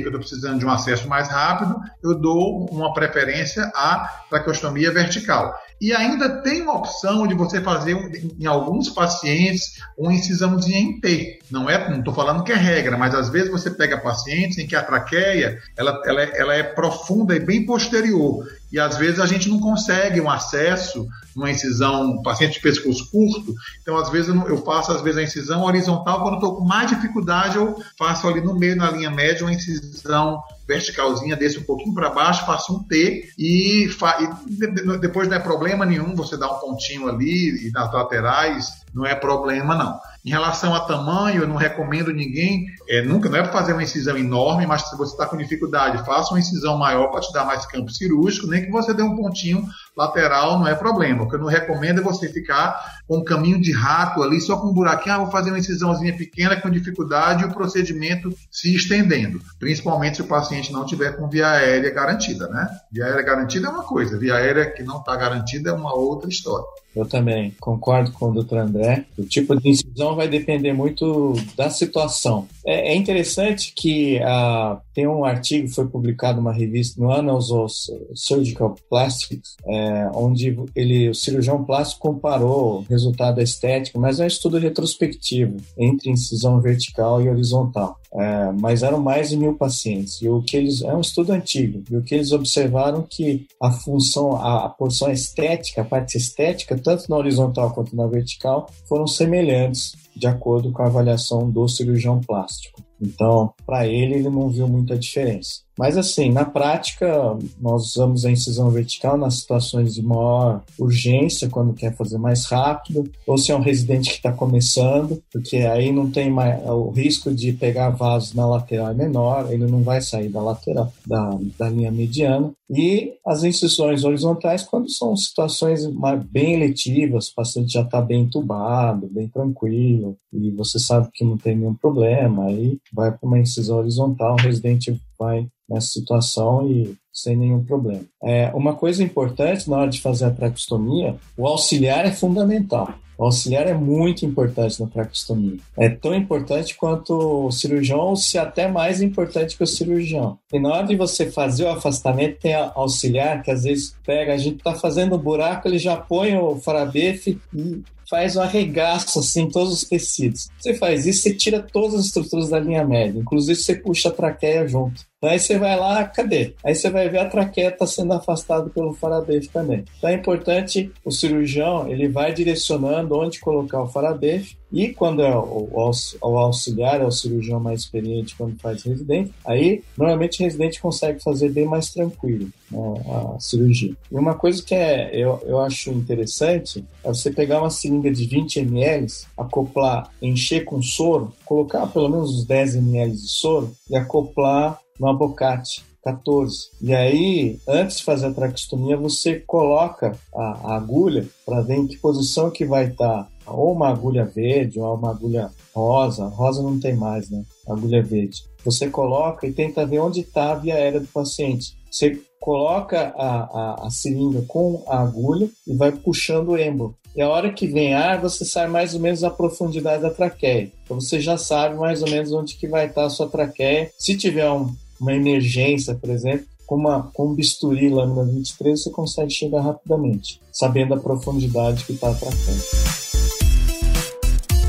[0.00, 4.90] que eu estou precisando de um acesso mais rápido, eu dou uma preferência à traqueostomia
[4.90, 5.54] vertical.
[5.82, 7.96] E ainda tem uma opção de você fazer,
[8.38, 11.40] em alguns pacientes, uma incisãozinha em T.
[11.50, 14.66] Não é, não estou falando que é regra, mas às vezes você pega pacientes em
[14.68, 18.46] que a traqueia ela, ela, ela é profunda e bem posterior.
[18.72, 23.52] E às vezes a gente não consegue um acesso numa incisão, paciente de pescoço curto,
[23.82, 27.56] então às vezes eu faço às vezes a incisão horizontal, quando estou com mais dificuldade
[27.56, 30.40] eu faço ali no meio, na linha média, uma incisão
[30.72, 35.84] verticalzinha, desce um pouquinho para baixo, faço um T e, e, depois não é problema
[35.84, 39.98] nenhum, você dá um pontinho ali e nas laterais, não é problema não.
[40.24, 43.82] Em relação a tamanho, eu não recomendo ninguém, é, nunca, não é para fazer uma
[43.82, 47.44] incisão enorme, mas se você está com dificuldade, faça uma incisão maior para te dar
[47.44, 51.22] mais campo cirúrgico, nem que você dê um pontinho lateral, não é problema.
[51.22, 54.56] O que eu não recomendo é você ficar com um caminho de rato ali, só
[54.56, 58.74] com um buraquinho, ah, vou fazer uma incisãozinha pequena com dificuldade e o procedimento se
[58.74, 62.68] estendendo, principalmente se o paciente não tiver com via aérea garantida, né?
[62.90, 66.28] Via aérea garantida é uma coisa, via aérea que não está garantida é uma outra
[66.28, 66.66] história.
[66.94, 69.06] Eu também concordo com o doutor André.
[69.16, 72.46] O tipo de incisão vai depender muito da situação.
[72.66, 77.74] É, é interessante que uh, tem um artigo foi publicado numa revista no Annals of
[78.14, 79.81] Surgical Plastics, é,
[80.14, 86.10] onde ele, o cirurgião plástico comparou o resultado estético, mas é um estudo retrospectivo entre
[86.10, 87.96] incisão vertical e horizontal.
[88.14, 90.20] É, mas eram mais de mil pacientes.
[90.20, 91.82] E o que eles é um estudo antigo.
[91.90, 96.76] E o que eles observaram que a função, a, a porção estética, a parte estética,
[96.76, 102.20] tanto na horizontal quanto na vertical, foram semelhantes de acordo com a avaliação do cirurgião
[102.20, 102.82] plástico.
[103.00, 105.62] Então, para ele, ele não viu muita diferença.
[105.78, 111.72] Mas assim, na prática, nós usamos a incisão vertical nas situações de maior urgência, quando
[111.72, 116.10] quer fazer mais rápido, ou se é um residente que está começando, porque aí não
[116.10, 120.28] tem mais o risco de pegar vasos na lateral é menor, ele não vai sair
[120.28, 122.52] da lateral, da, da linha mediana.
[122.70, 125.86] E as incisões horizontais, quando são situações
[126.30, 131.36] bem eletivas, o paciente já está bem entubado, bem tranquilo, e você sabe que não
[131.36, 136.94] tem nenhum problema, aí vai para uma incisão horizontal, o residente vai nessa situação e
[137.12, 138.04] sem nenhum problema.
[138.22, 142.94] É, uma coisa importante na hora de fazer a traqueostomia, o auxiliar é fundamental.
[143.18, 145.58] O auxiliar é muito importante na traqueostomia.
[145.78, 150.38] É tão importante quanto o cirurgião, ou se até mais importante que o cirurgião.
[150.52, 154.38] E na hora de você fazer o afastamento, tem auxiliar que às vezes pega, a
[154.38, 159.48] gente está fazendo um buraco, ele já põe o farabefe e faz um arregaço assim
[159.48, 160.48] todos os tecidos.
[160.58, 164.12] Você faz isso, você tira todas as estruturas da linha média, inclusive você puxa a
[164.12, 165.02] traqueia junto.
[165.22, 166.54] Aí você vai lá, cadê?
[166.64, 169.84] Aí você vai ver a traqueia está sendo afastada pelo farabefe também.
[169.98, 175.36] Então é importante o cirurgião, ele vai direcionando onde colocar o farabefe e quando é
[175.36, 180.80] o, o, auxiliar, é o cirurgião mais experiente quando faz residente, aí normalmente o residente
[180.80, 183.94] consegue fazer bem mais tranquilo né, a cirurgia.
[184.10, 188.26] E uma coisa que é, eu, eu acho interessante é você pegar uma seringa de
[188.26, 189.06] 20 ml,
[189.36, 195.08] acoplar, encher com soro, colocar pelo menos uns 10 ml de soro e acoplar no
[195.08, 196.70] abocate 14.
[196.80, 201.86] E aí, antes de fazer a traqueostomia, você coloca a, a agulha para ver em
[201.86, 203.24] que posição que vai estar.
[203.24, 206.26] Tá, ou uma agulha verde, ou uma agulha rosa.
[206.26, 207.42] Rosa não tem mais, né?
[207.68, 208.42] Agulha verde.
[208.64, 211.76] Você coloca e tenta ver onde está a via aérea do paciente.
[211.90, 216.96] Você coloca a, a, a seringa com a agulha e vai puxando o êmbolo.
[217.14, 220.72] E a hora que vem ar, você sabe mais ou menos a profundidade da traqueia.
[220.84, 223.90] Então você já sabe mais ou menos onde que vai estar a sua traqueia.
[223.98, 228.90] Se tiver um, uma emergência, por exemplo, com, uma, com um bisturi lâmina 23, você
[228.90, 232.91] consegue chegar rapidamente, sabendo a profundidade que está a traqueia.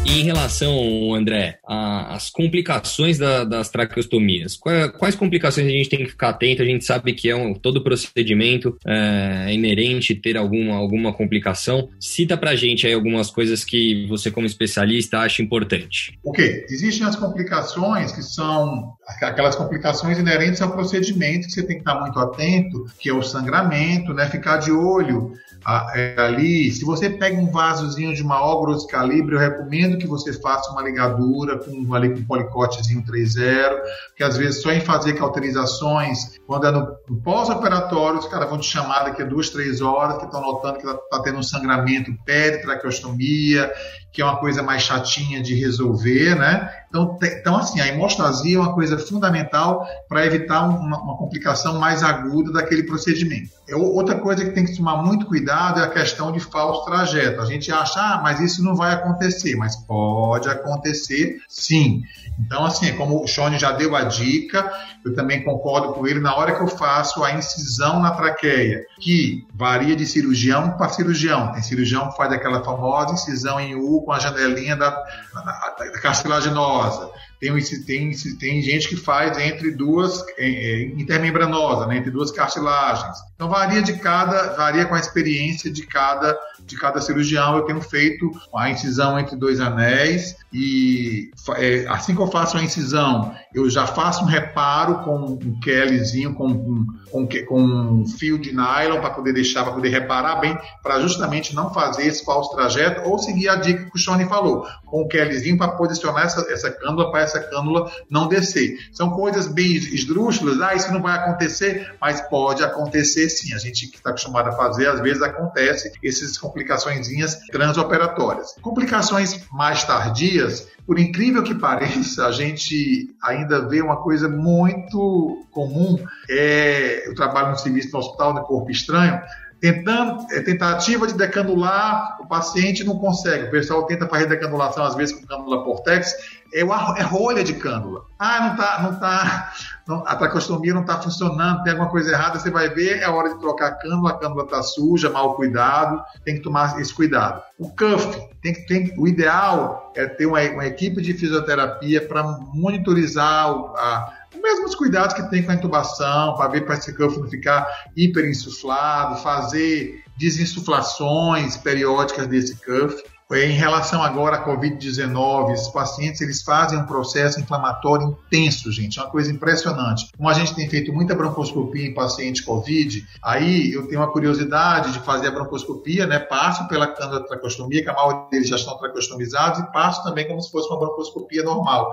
[0.06, 6.00] E em relação, André, às complicações da, das traqueostomias, quais, quais, complicações a gente tem
[6.00, 6.62] que ficar atento?
[6.62, 11.90] A gente sabe que é um, todo procedimento é, é inerente ter alguma, alguma complicação.
[12.00, 16.20] Cita pra gente aí algumas coisas que você, como especialista, acha importante.
[16.24, 21.82] Ok, existem as complicações que são aquelas complicações inerentes ao procedimento que você tem que
[21.82, 24.30] estar muito atento, que é o sangramento, né?
[24.30, 25.34] Ficar de olho
[25.66, 26.72] ali.
[26.72, 30.82] Se você pega um vasozinho de maior grosso calibre, eu recomendo que você faça uma
[30.82, 33.82] ligadura com, ali, com um policotezinho 3.0,
[34.16, 38.68] que às vezes só em fazer cauterizações, quando é no, pós-operatório, os caras vão te
[38.68, 42.14] chamar daqui a duas, três horas, que estão notando que está tá tendo um sangramento
[42.26, 43.72] peri-traqueostomia,
[44.14, 46.72] que é uma coisa mais chatinha de resolver, né?
[46.88, 51.80] Então, te, então assim, a hemostasia é uma coisa fundamental para evitar uma, uma, complicação
[51.80, 53.50] mais aguda daquele procedimento.
[53.68, 57.42] É, outra coisa que tem que tomar muito cuidado é a questão de falso trajeto.
[57.42, 62.04] A gente acha, ah, mas isso não vai acontecer, mas pode acontecer sim.
[62.40, 64.72] Então, assim, é como o Shone já deu a dica,
[65.04, 66.93] eu também concordo com ele, na hora que eu faço
[67.24, 71.52] a incisão na traqueia, que varia de cirurgião para cirurgião.
[71.54, 76.02] Tem cirurgião que faz aquela famosa incisão em U com a janelinha da, da, da
[76.02, 77.10] cartilaginosa.
[77.40, 77.54] Tem,
[77.86, 83.18] tem, tem gente que faz entre duas é, é, intermembranosa, né, entre duas cartilagens.
[83.36, 87.58] Então varia de cada, varia com a experiência de cada, de cada cirurgião.
[87.58, 92.64] Eu tenho feito a incisão entre dois anéis e é, assim que eu faço a
[92.64, 98.52] incisão, eu já faço um reparo com um Kellyzinho, com, com, com um fio de
[98.52, 103.10] nylon para poder deixar, para poder reparar bem, para justamente não fazer esse falso trajeto
[103.10, 106.72] ou seguir a dica que o Shone falou, com o Kellyzinho para posicionar essa, essa
[106.72, 108.78] cânula para essa cânula não descer.
[108.92, 113.54] São coisas bem esdrúxulas, ah, isso não vai acontecer, mas pode acontecer sim.
[113.54, 117.08] A gente que está acostumado a fazer, às vezes acontece essas complicações
[117.52, 118.56] transoperatórias.
[118.62, 125.98] Complicações mais tardias, por incrível que pareça, a gente ainda vê uma coisa muito comum,
[126.30, 129.20] é, eu trabalho no serviço do hospital de corpo estranho,
[129.60, 133.46] tentando, é, tentativa de decanular, o paciente não consegue.
[133.46, 136.14] O pessoal tenta fazer decanulação, às vezes, com cânula portex,
[136.54, 138.06] é, é rolha de cânula.
[138.20, 139.54] Ah, não tá, não tá,
[139.88, 143.34] não, a tracostomia não está funcionando, tem alguma coisa errada, você vai ver, é hora
[143.34, 147.42] de trocar a cânula, a cânula está suja, mal cuidado, tem que tomar esse cuidado.
[147.58, 153.48] O cuff, tem, tem, o ideal é ter uma, uma equipe de fisioterapia para monitorizar
[153.50, 154.14] a
[154.44, 159.22] mesmos cuidados que tem com a intubação, para ver para esse cuff não ficar hiperinsuflado,
[159.22, 163.02] fazer desinsuflações periódicas desse cuff.
[163.36, 169.02] Em relação agora à Covid-19, os pacientes eles fazem um processo inflamatório intenso, gente, é
[169.02, 170.08] uma coisa impressionante.
[170.16, 174.92] Como a gente tem feito muita broncoscopia em paciente Covid, aí eu tenho uma curiosidade
[174.92, 176.20] de fazer a broncoscopia, né?
[176.20, 180.40] Passo pela cânula tracostomia, que a maioria deles já estão tracostomizados, e passo também como
[180.40, 181.92] se fosse uma broncoscopia normal.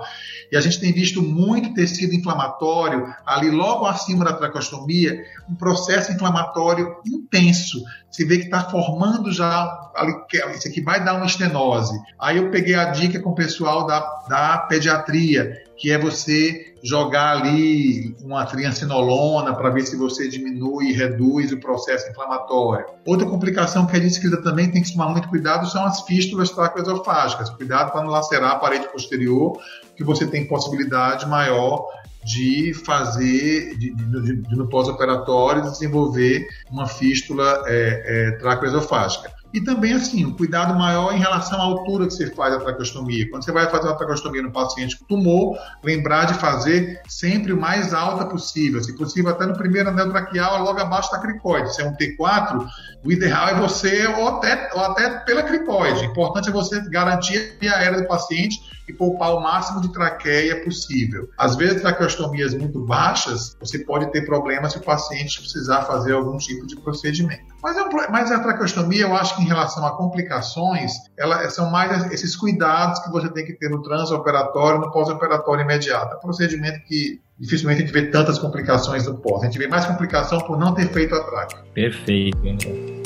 [0.51, 6.11] E a gente tem visto muito tecido inflamatório ali logo acima da tracostomia, um processo
[6.11, 7.81] inflamatório intenso.
[8.11, 10.13] Você vê que está formando já ali,
[10.53, 11.97] isso aqui vai dar uma estenose.
[12.19, 17.37] Aí eu peguei a dica com o pessoal da, da pediatria, que é você jogar
[17.37, 22.85] ali uma triancinolona para ver se você diminui e reduz o processo inflamatório.
[23.05, 27.49] Outra complicação que é descrita também, tem que tomar muito cuidado, são as fístulas traqueosofágicas.
[27.51, 29.57] Cuidado para não lacerar a parede posterior,
[29.95, 31.87] que você tem possibilidade maior
[32.23, 39.31] de fazer, de, de, de no pós-operatório, desenvolver uma fístula é, é, traqueosofágica.
[39.53, 43.29] E também, assim, um cuidado maior em relação à altura que você faz a traqueostomia.
[43.29, 47.59] Quando você vai fazer uma traqueostomia no paciente com tumor, lembrar de fazer sempre o
[47.59, 48.81] mais alta possível.
[48.81, 51.75] Se possível, até no primeiro anel traqueal, logo abaixo da cricoide.
[51.75, 52.65] Se é um T4,
[53.03, 55.99] o ideal é você, ou até, ou até pela cricoide.
[55.99, 58.57] O importante é você garantir a aérea do paciente
[58.91, 61.29] e poupar o máximo de traqueia possível.
[61.37, 66.37] Às vezes, traqueostomias muito baixas, você pode ter problemas se o paciente precisar fazer algum
[66.37, 67.43] tipo de procedimento.
[67.63, 71.69] Mas, é um, mas a traqueostomia, eu acho que em relação a complicações, ela, são
[71.69, 76.13] mais esses cuidados que você tem que ter no transoperatório no pós-operatório imediato.
[76.13, 79.41] É um procedimento que dificilmente a gente vê tantas complicações no pós.
[79.41, 81.55] A gente vê mais complicação por não ter feito a traque.
[81.73, 83.00] Perfeito.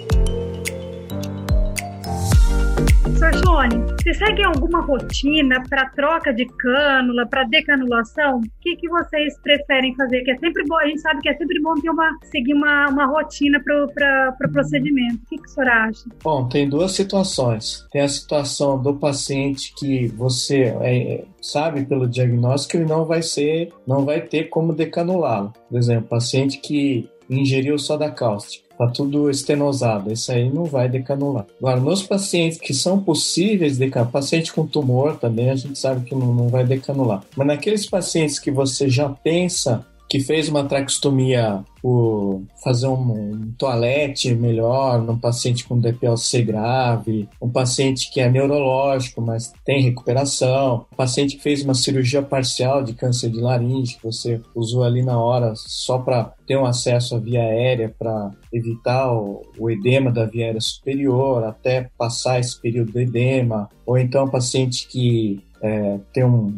[3.06, 8.40] Johnny, você segue alguma rotina para troca de cânula, para decanulação?
[8.40, 10.24] O que, que vocês preferem fazer?
[10.24, 12.90] Que é sempre bom, a gente sabe que é sempre bom ter uma, seguir uma,
[12.90, 15.16] uma rotina para o pro procedimento.
[15.16, 16.04] O que, que o senhor acha?
[16.24, 17.86] Bom, tem duas situações.
[17.92, 23.22] Tem a situação do paciente que você é, sabe pelo diagnóstico que ele não vai
[23.22, 25.54] ser, não vai ter como decanulá-lo.
[25.70, 31.46] Por exemplo, paciente que ingeriu soda cáustica Tá tudo estenosado, isso aí não vai decanular.
[31.60, 36.14] Agora, nos pacientes que são possíveis decanular, paciente com tumor também a gente sabe que
[36.14, 37.24] não, não vai decanular.
[37.36, 43.54] Mas naqueles pacientes que você já pensa que fez uma traqueostomia por fazer um, um
[43.58, 50.86] toalete melhor num paciente com DPLC grave, um paciente que é neurológico, mas tem recuperação,
[50.92, 55.04] um paciente que fez uma cirurgia parcial de câncer de laringe, que você usou ali
[55.04, 60.12] na hora só para ter um acesso à via aérea para evitar o, o, edema
[60.12, 65.44] da via aérea superior, até passar esse período do edema, ou então um paciente que
[65.62, 66.54] é, tem um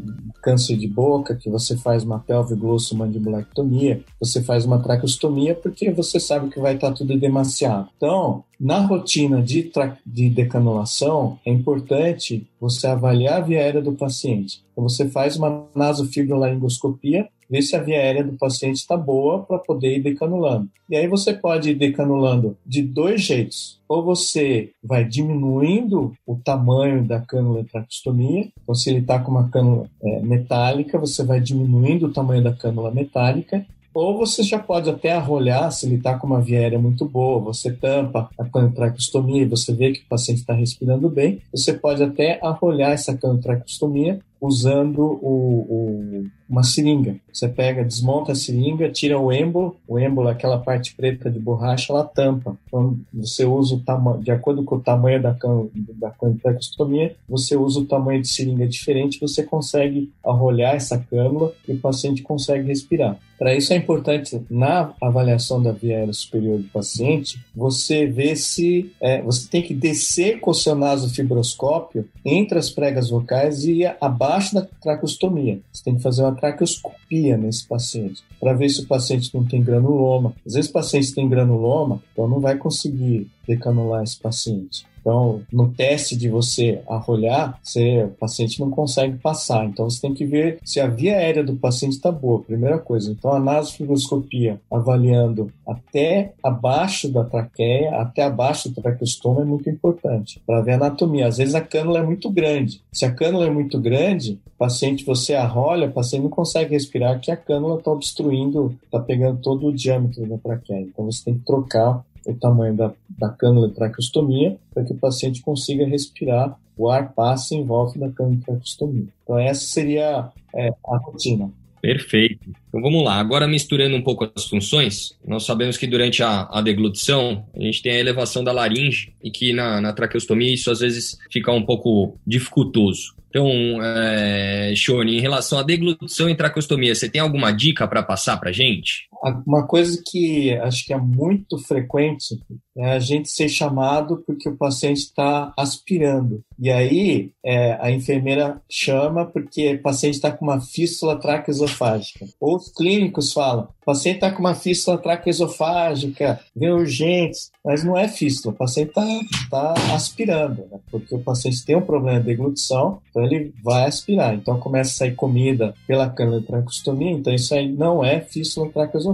[0.47, 6.49] câncer de boca, que você faz uma pelviglosso-mandibulectomia, você faz uma traqueostomia porque você sabe
[6.49, 7.89] que vai estar tudo demasiado.
[7.97, 9.69] Então, na rotina de,
[10.05, 14.63] de decanulação, é importante você avaliar a via aérea do paciente.
[14.71, 19.57] Então, você faz uma nasofibrolaringoscopia ver se a via aérea do paciente está boa para
[19.59, 20.69] poder ir decanulando.
[20.89, 23.79] E aí você pode ir decanulando de dois jeitos.
[23.87, 29.49] Ou você vai diminuindo o tamanho da cânula traqueostomia, então se ele está com uma
[29.49, 33.65] cânula é, metálica, você vai diminuindo o tamanho da cânula metálica
[33.97, 37.39] ou você já pode até arrolhar, se ele está com uma via aérea muito boa,
[37.39, 42.03] você tampa a traqueostomia e você vê que o paciente está respirando bem, você pode
[42.03, 47.15] até arrolhar essa traqueostomia usando o, o, uma seringa.
[47.31, 51.91] Você pega, desmonta a seringa, tira o êmbolo, o êmbolo, aquela parte preta de borracha,
[51.91, 52.57] ela tampa.
[52.67, 56.09] Então, você usa o tamanho, de acordo com o tamanho da, can, da
[56.41, 61.79] traqueostomia, você usa o tamanho de seringa diferente, você consegue arrolhar essa cânula e o
[61.79, 63.17] paciente consegue respirar.
[63.37, 68.91] Para isso é importante, na avaliação da via aérea superior do paciente, você ver se
[68.99, 73.85] é, você tem que descer com o seu nasofibroscópio entre as pregas vocais e
[74.27, 75.61] abaixo da traqueostomia.
[75.71, 79.63] Você tem que fazer uma traqueoscopia nesse paciente para ver se o paciente não tem
[79.63, 80.33] granuloma.
[80.45, 84.85] Às vezes o paciente tem granuloma, então não vai conseguir decanular esse paciente.
[85.07, 89.63] Então, no teste de você arrolhar, você, o paciente não consegue passar.
[89.63, 93.09] Então, você tem que ver se a via aérea do paciente está boa, primeira coisa.
[93.09, 100.41] Então, a nasofibroscopia avaliando até abaixo da traqueia, até abaixo do traqueostoma é muito importante
[100.45, 101.27] para ver a anatomia.
[101.27, 102.81] Às vezes a cânula é muito grande.
[102.91, 107.13] Se a cânula é muito grande, o paciente você arrolha, o paciente não consegue respirar,
[107.13, 110.81] porque a cânula está obstruindo, está pegando todo o diâmetro da traqueia.
[110.81, 114.97] Então, você tem que trocar o tamanho da, da cânula de traqueostomia para que o
[114.97, 119.07] paciente consiga respirar, o ar passe em volta da cânula de traqueostomia.
[119.23, 121.49] Então essa seria é, a rotina.
[121.81, 122.49] Perfeito.
[122.67, 123.15] Então vamos lá.
[123.15, 127.81] Agora misturando um pouco as funções, nós sabemos que durante a, a deglutição a gente
[127.81, 131.63] tem a elevação da laringe e que na, na traqueostomia isso às vezes fica um
[131.63, 133.15] pouco dificultoso.
[133.29, 133.49] Então,
[133.83, 138.51] é, Shone, em relação à deglutição e traqueostomia, você tem alguma dica para passar para
[138.51, 139.07] gente?
[139.45, 142.39] Uma coisa que acho que é muito frequente
[142.77, 146.43] é a gente ser chamado porque o paciente está aspirando.
[146.59, 152.25] E aí é, a enfermeira chama porque o paciente está com uma fístula traqueosofágica.
[152.39, 157.97] Ou os clínicos falam, o paciente está com uma fístula traqueosofágica, vem urgentes, mas não
[157.97, 160.79] é fístula, o paciente está tá aspirando, né?
[160.91, 164.35] porque o paciente tem um problema de deglutição, então ele vai aspirar.
[164.35, 169.06] Então começa a sair comida pela de traqueostomia, então isso aí não é fístula traqueosofágica,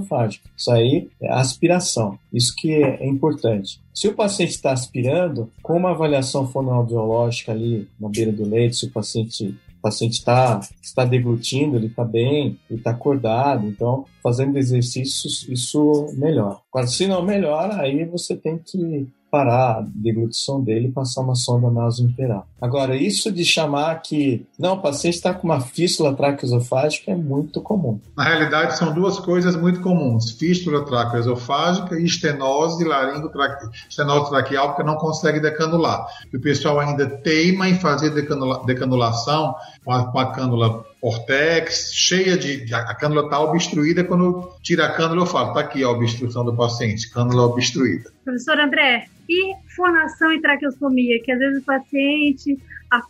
[0.56, 2.18] isso aí é aspiração.
[2.32, 3.82] Isso que é importante.
[3.94, 8.86] Se o paciente está aspirando, com uma avaliação fonoaudiológica ali na beira do leito, se
[8.86, 14.58] o paciente o paciente está está deglutindo, ele está bem, ele está acordado, então fazendo
[14.58, 16.58] exercícios isso melhora.
[16.72, 21.34] Agora, se não melhora, aí você tem que parar a deglutição dele e passar uma
[21.34, 22.46] sonda nasoimperal.
[22.62, 27.60] Agora, isso de chamar que não, o paciente está com uma fístula traqueosofágica é muito
[27.60, 28.00] comum.
[28.16, 34.84] Na realidade, são duas coisas muito comuns: fístula traqueosofágica e estenose laringotraqueal, estenose traqueal, porque
[34.84, 36.06] não consegue decanular.
[36.32, 41.92] E o pessoal ainda teima em fazer decanula, decanulação com a, com a cânula ortex,
[41.92, 42.72] cheia de.
[42.72, 44.04] A cânula está obstruída.
[44.04, 48.12] Quando tira a cânula, eu falo: está aqui a obstrução do paciente, cânula obstruída.
[48.24, 52.58] Professor André, e formação e traqueostomia, que às vezes o paciente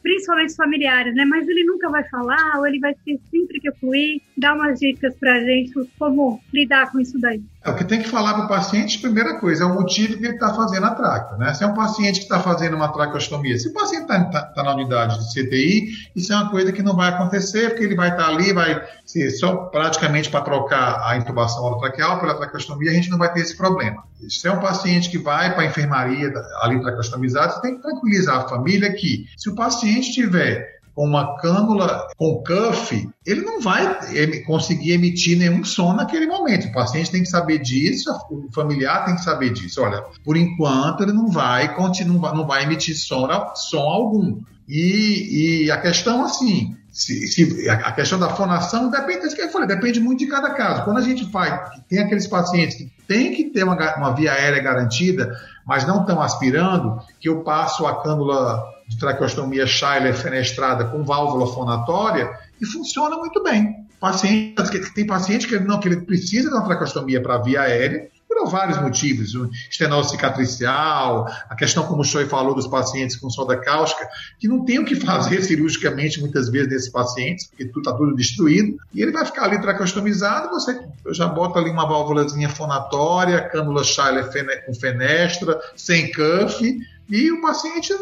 [0.01, 1.25] principalmente os familiares, né?
[1.25, 4.21] Mas ele nunca vai falar, ou ele vai ter sempre que fluir.
[4.37, 7.41] Dá umas dicas pra gente como lidar com isso daí.
[7.65, 10.25] É, o que tem que falar para o paciente, primeira coisa, é o motivo que
[10.25, 11.37] ele está fazendo a traca.
[11.37, 11.53] Né?
[11.53, 14.63] Se é um paciente que está fazendo uma traqueostomia, se o paciente está tá, tá
[14.63, 18.09] na unidade de CTI, isso é uma coisa que não vai acontecer, porque ele vai
[18.09, 22.93] estar tá ali, vai ser só praticamente para trocar a intubação orotraqueal pela traqueostomia, a
[22.93, 24.03] gente não vai ter esse problema.
[24.27, 26.31] Se é um paciente que vai para a enfermaria
[26.61, 31.37] ali traqueostomizado, você tem que tranquilizar a família que se o paciente tiver com uma
[31.37, 33.97] cânula com cuff, ele não vai
[34.43, 36.67] conseguir emitir nenhum som naquele momento.
[36.67, 39.81] O paciente tem que saber disso, o familiar tem que saber disso.
[39.81, 44.39] Olha, por enquanto ele não vai continuar, não vai emitir som, som algum.
[44.67, 49.49] E, e a questão assim, se, se, a questão da fonação depende, isso que eu
[49.49, 50.83] falei, depende muito de cada caso.
[50.83, 54.61] Quando a gente faz, tem aqueles pacientes que tem que ter uma, uma via aérea
[54.61, 61.03] garantida, mas não estão aspirando, que eu passo a cânula de traqueostomia Schuyler fenestrada com
[61.03, 62.29] válvula fonatória
[62.61, 63.83] e funciona muito bem.
[63.99, 64.55] Paciente,
[64.93, 68.09] tem paciente que não que ele precisa de uma traqueostomia para via aérea
[68.43, 69.33] por vários motivos,
[69.69, 74.65] estenose cicatricial, a questão como o Choi falou dos pacientes com sonda cáustica, que não
[74.65, 79.01] tem o que fazer cirurgicamente muitas vezes nesses pacientes, porque tudo está tudo destruído, e
[79.01, 80.79] ele vai ficar ali traqueostomizado, você
[81.11, 84.29] já bota ali uma válvulazinha fonatória, cânula Schuyler
[84.65, 86.77] com fenestra, sem cuff,
[87.09, 87.93] e o paciente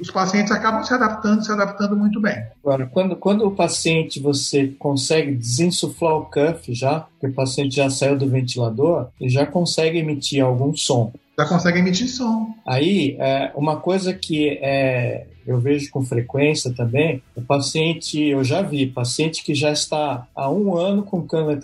[0.00, 2.36] os pacientes acabam se adaptando, se adaptando muito bem.
[2.62, 7.88] Agora, quando, quando o paciente você consegue desinsuflar o cuff já, que o paciente já
[7.88, 11.12] saiu do ventilador, ele já consegue emitir algum som.
[11.38, 12.54] Já consegue emitir som.
[12.66, 18.62] Aí, é, uma coisa que é, eu vejo com frequência também, o paciente, eu já
[18.62, 21.58] vi, paciente que já está há um ano com cânula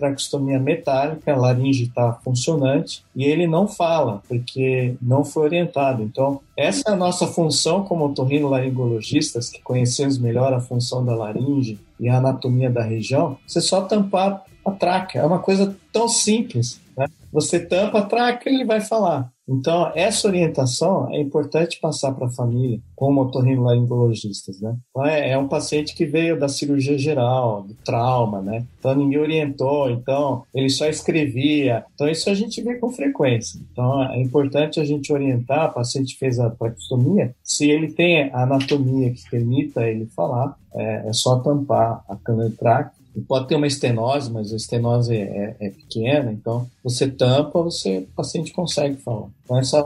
[0.61, 6.03] metálica, a laringe está funcionante, e ele não fala, porque não foi orientado.
[6.03, 11.79] Então, essa é a nossa função como otorrinolaringologistas, que conhecemos melhor a função da laringe
[11.99, 15.19] e a anatomia da região, você só tampar a traca.
[15.19, 16.81] É uma coisa tão simples.
[16.97, 17.07] Né?
[17.33, 19.32] Você tampa a traca e ele vai falar.
[19.49, 24.77] Então, essa orientação é importante passar para a família, como otorrinolaringologistas, né?
[24.91, 28.65] Então, é, é, um paciente que veio da cirurgia geral, do trauma, né?
[28.79, 31.85] Então, ninguém orientou, então, ele só escrevia.
[31.95, 33.61] Então, isso a gente vê com frequência.
[33.73, 38.45] Então, é importante a gente orientar, o paciente fez a traqueostomia, se ele tem a
[38.45, 43.57] anatomia que permita ele falar, é, é só tampar a cana de traque Pode ter
[43.57, 48.97] uma estenose, mas a estenose é, é, pequena, então você tampa, você, o paciente consegue
[48.97, 49.29] falar.
[49.45, 49.85] Então, essa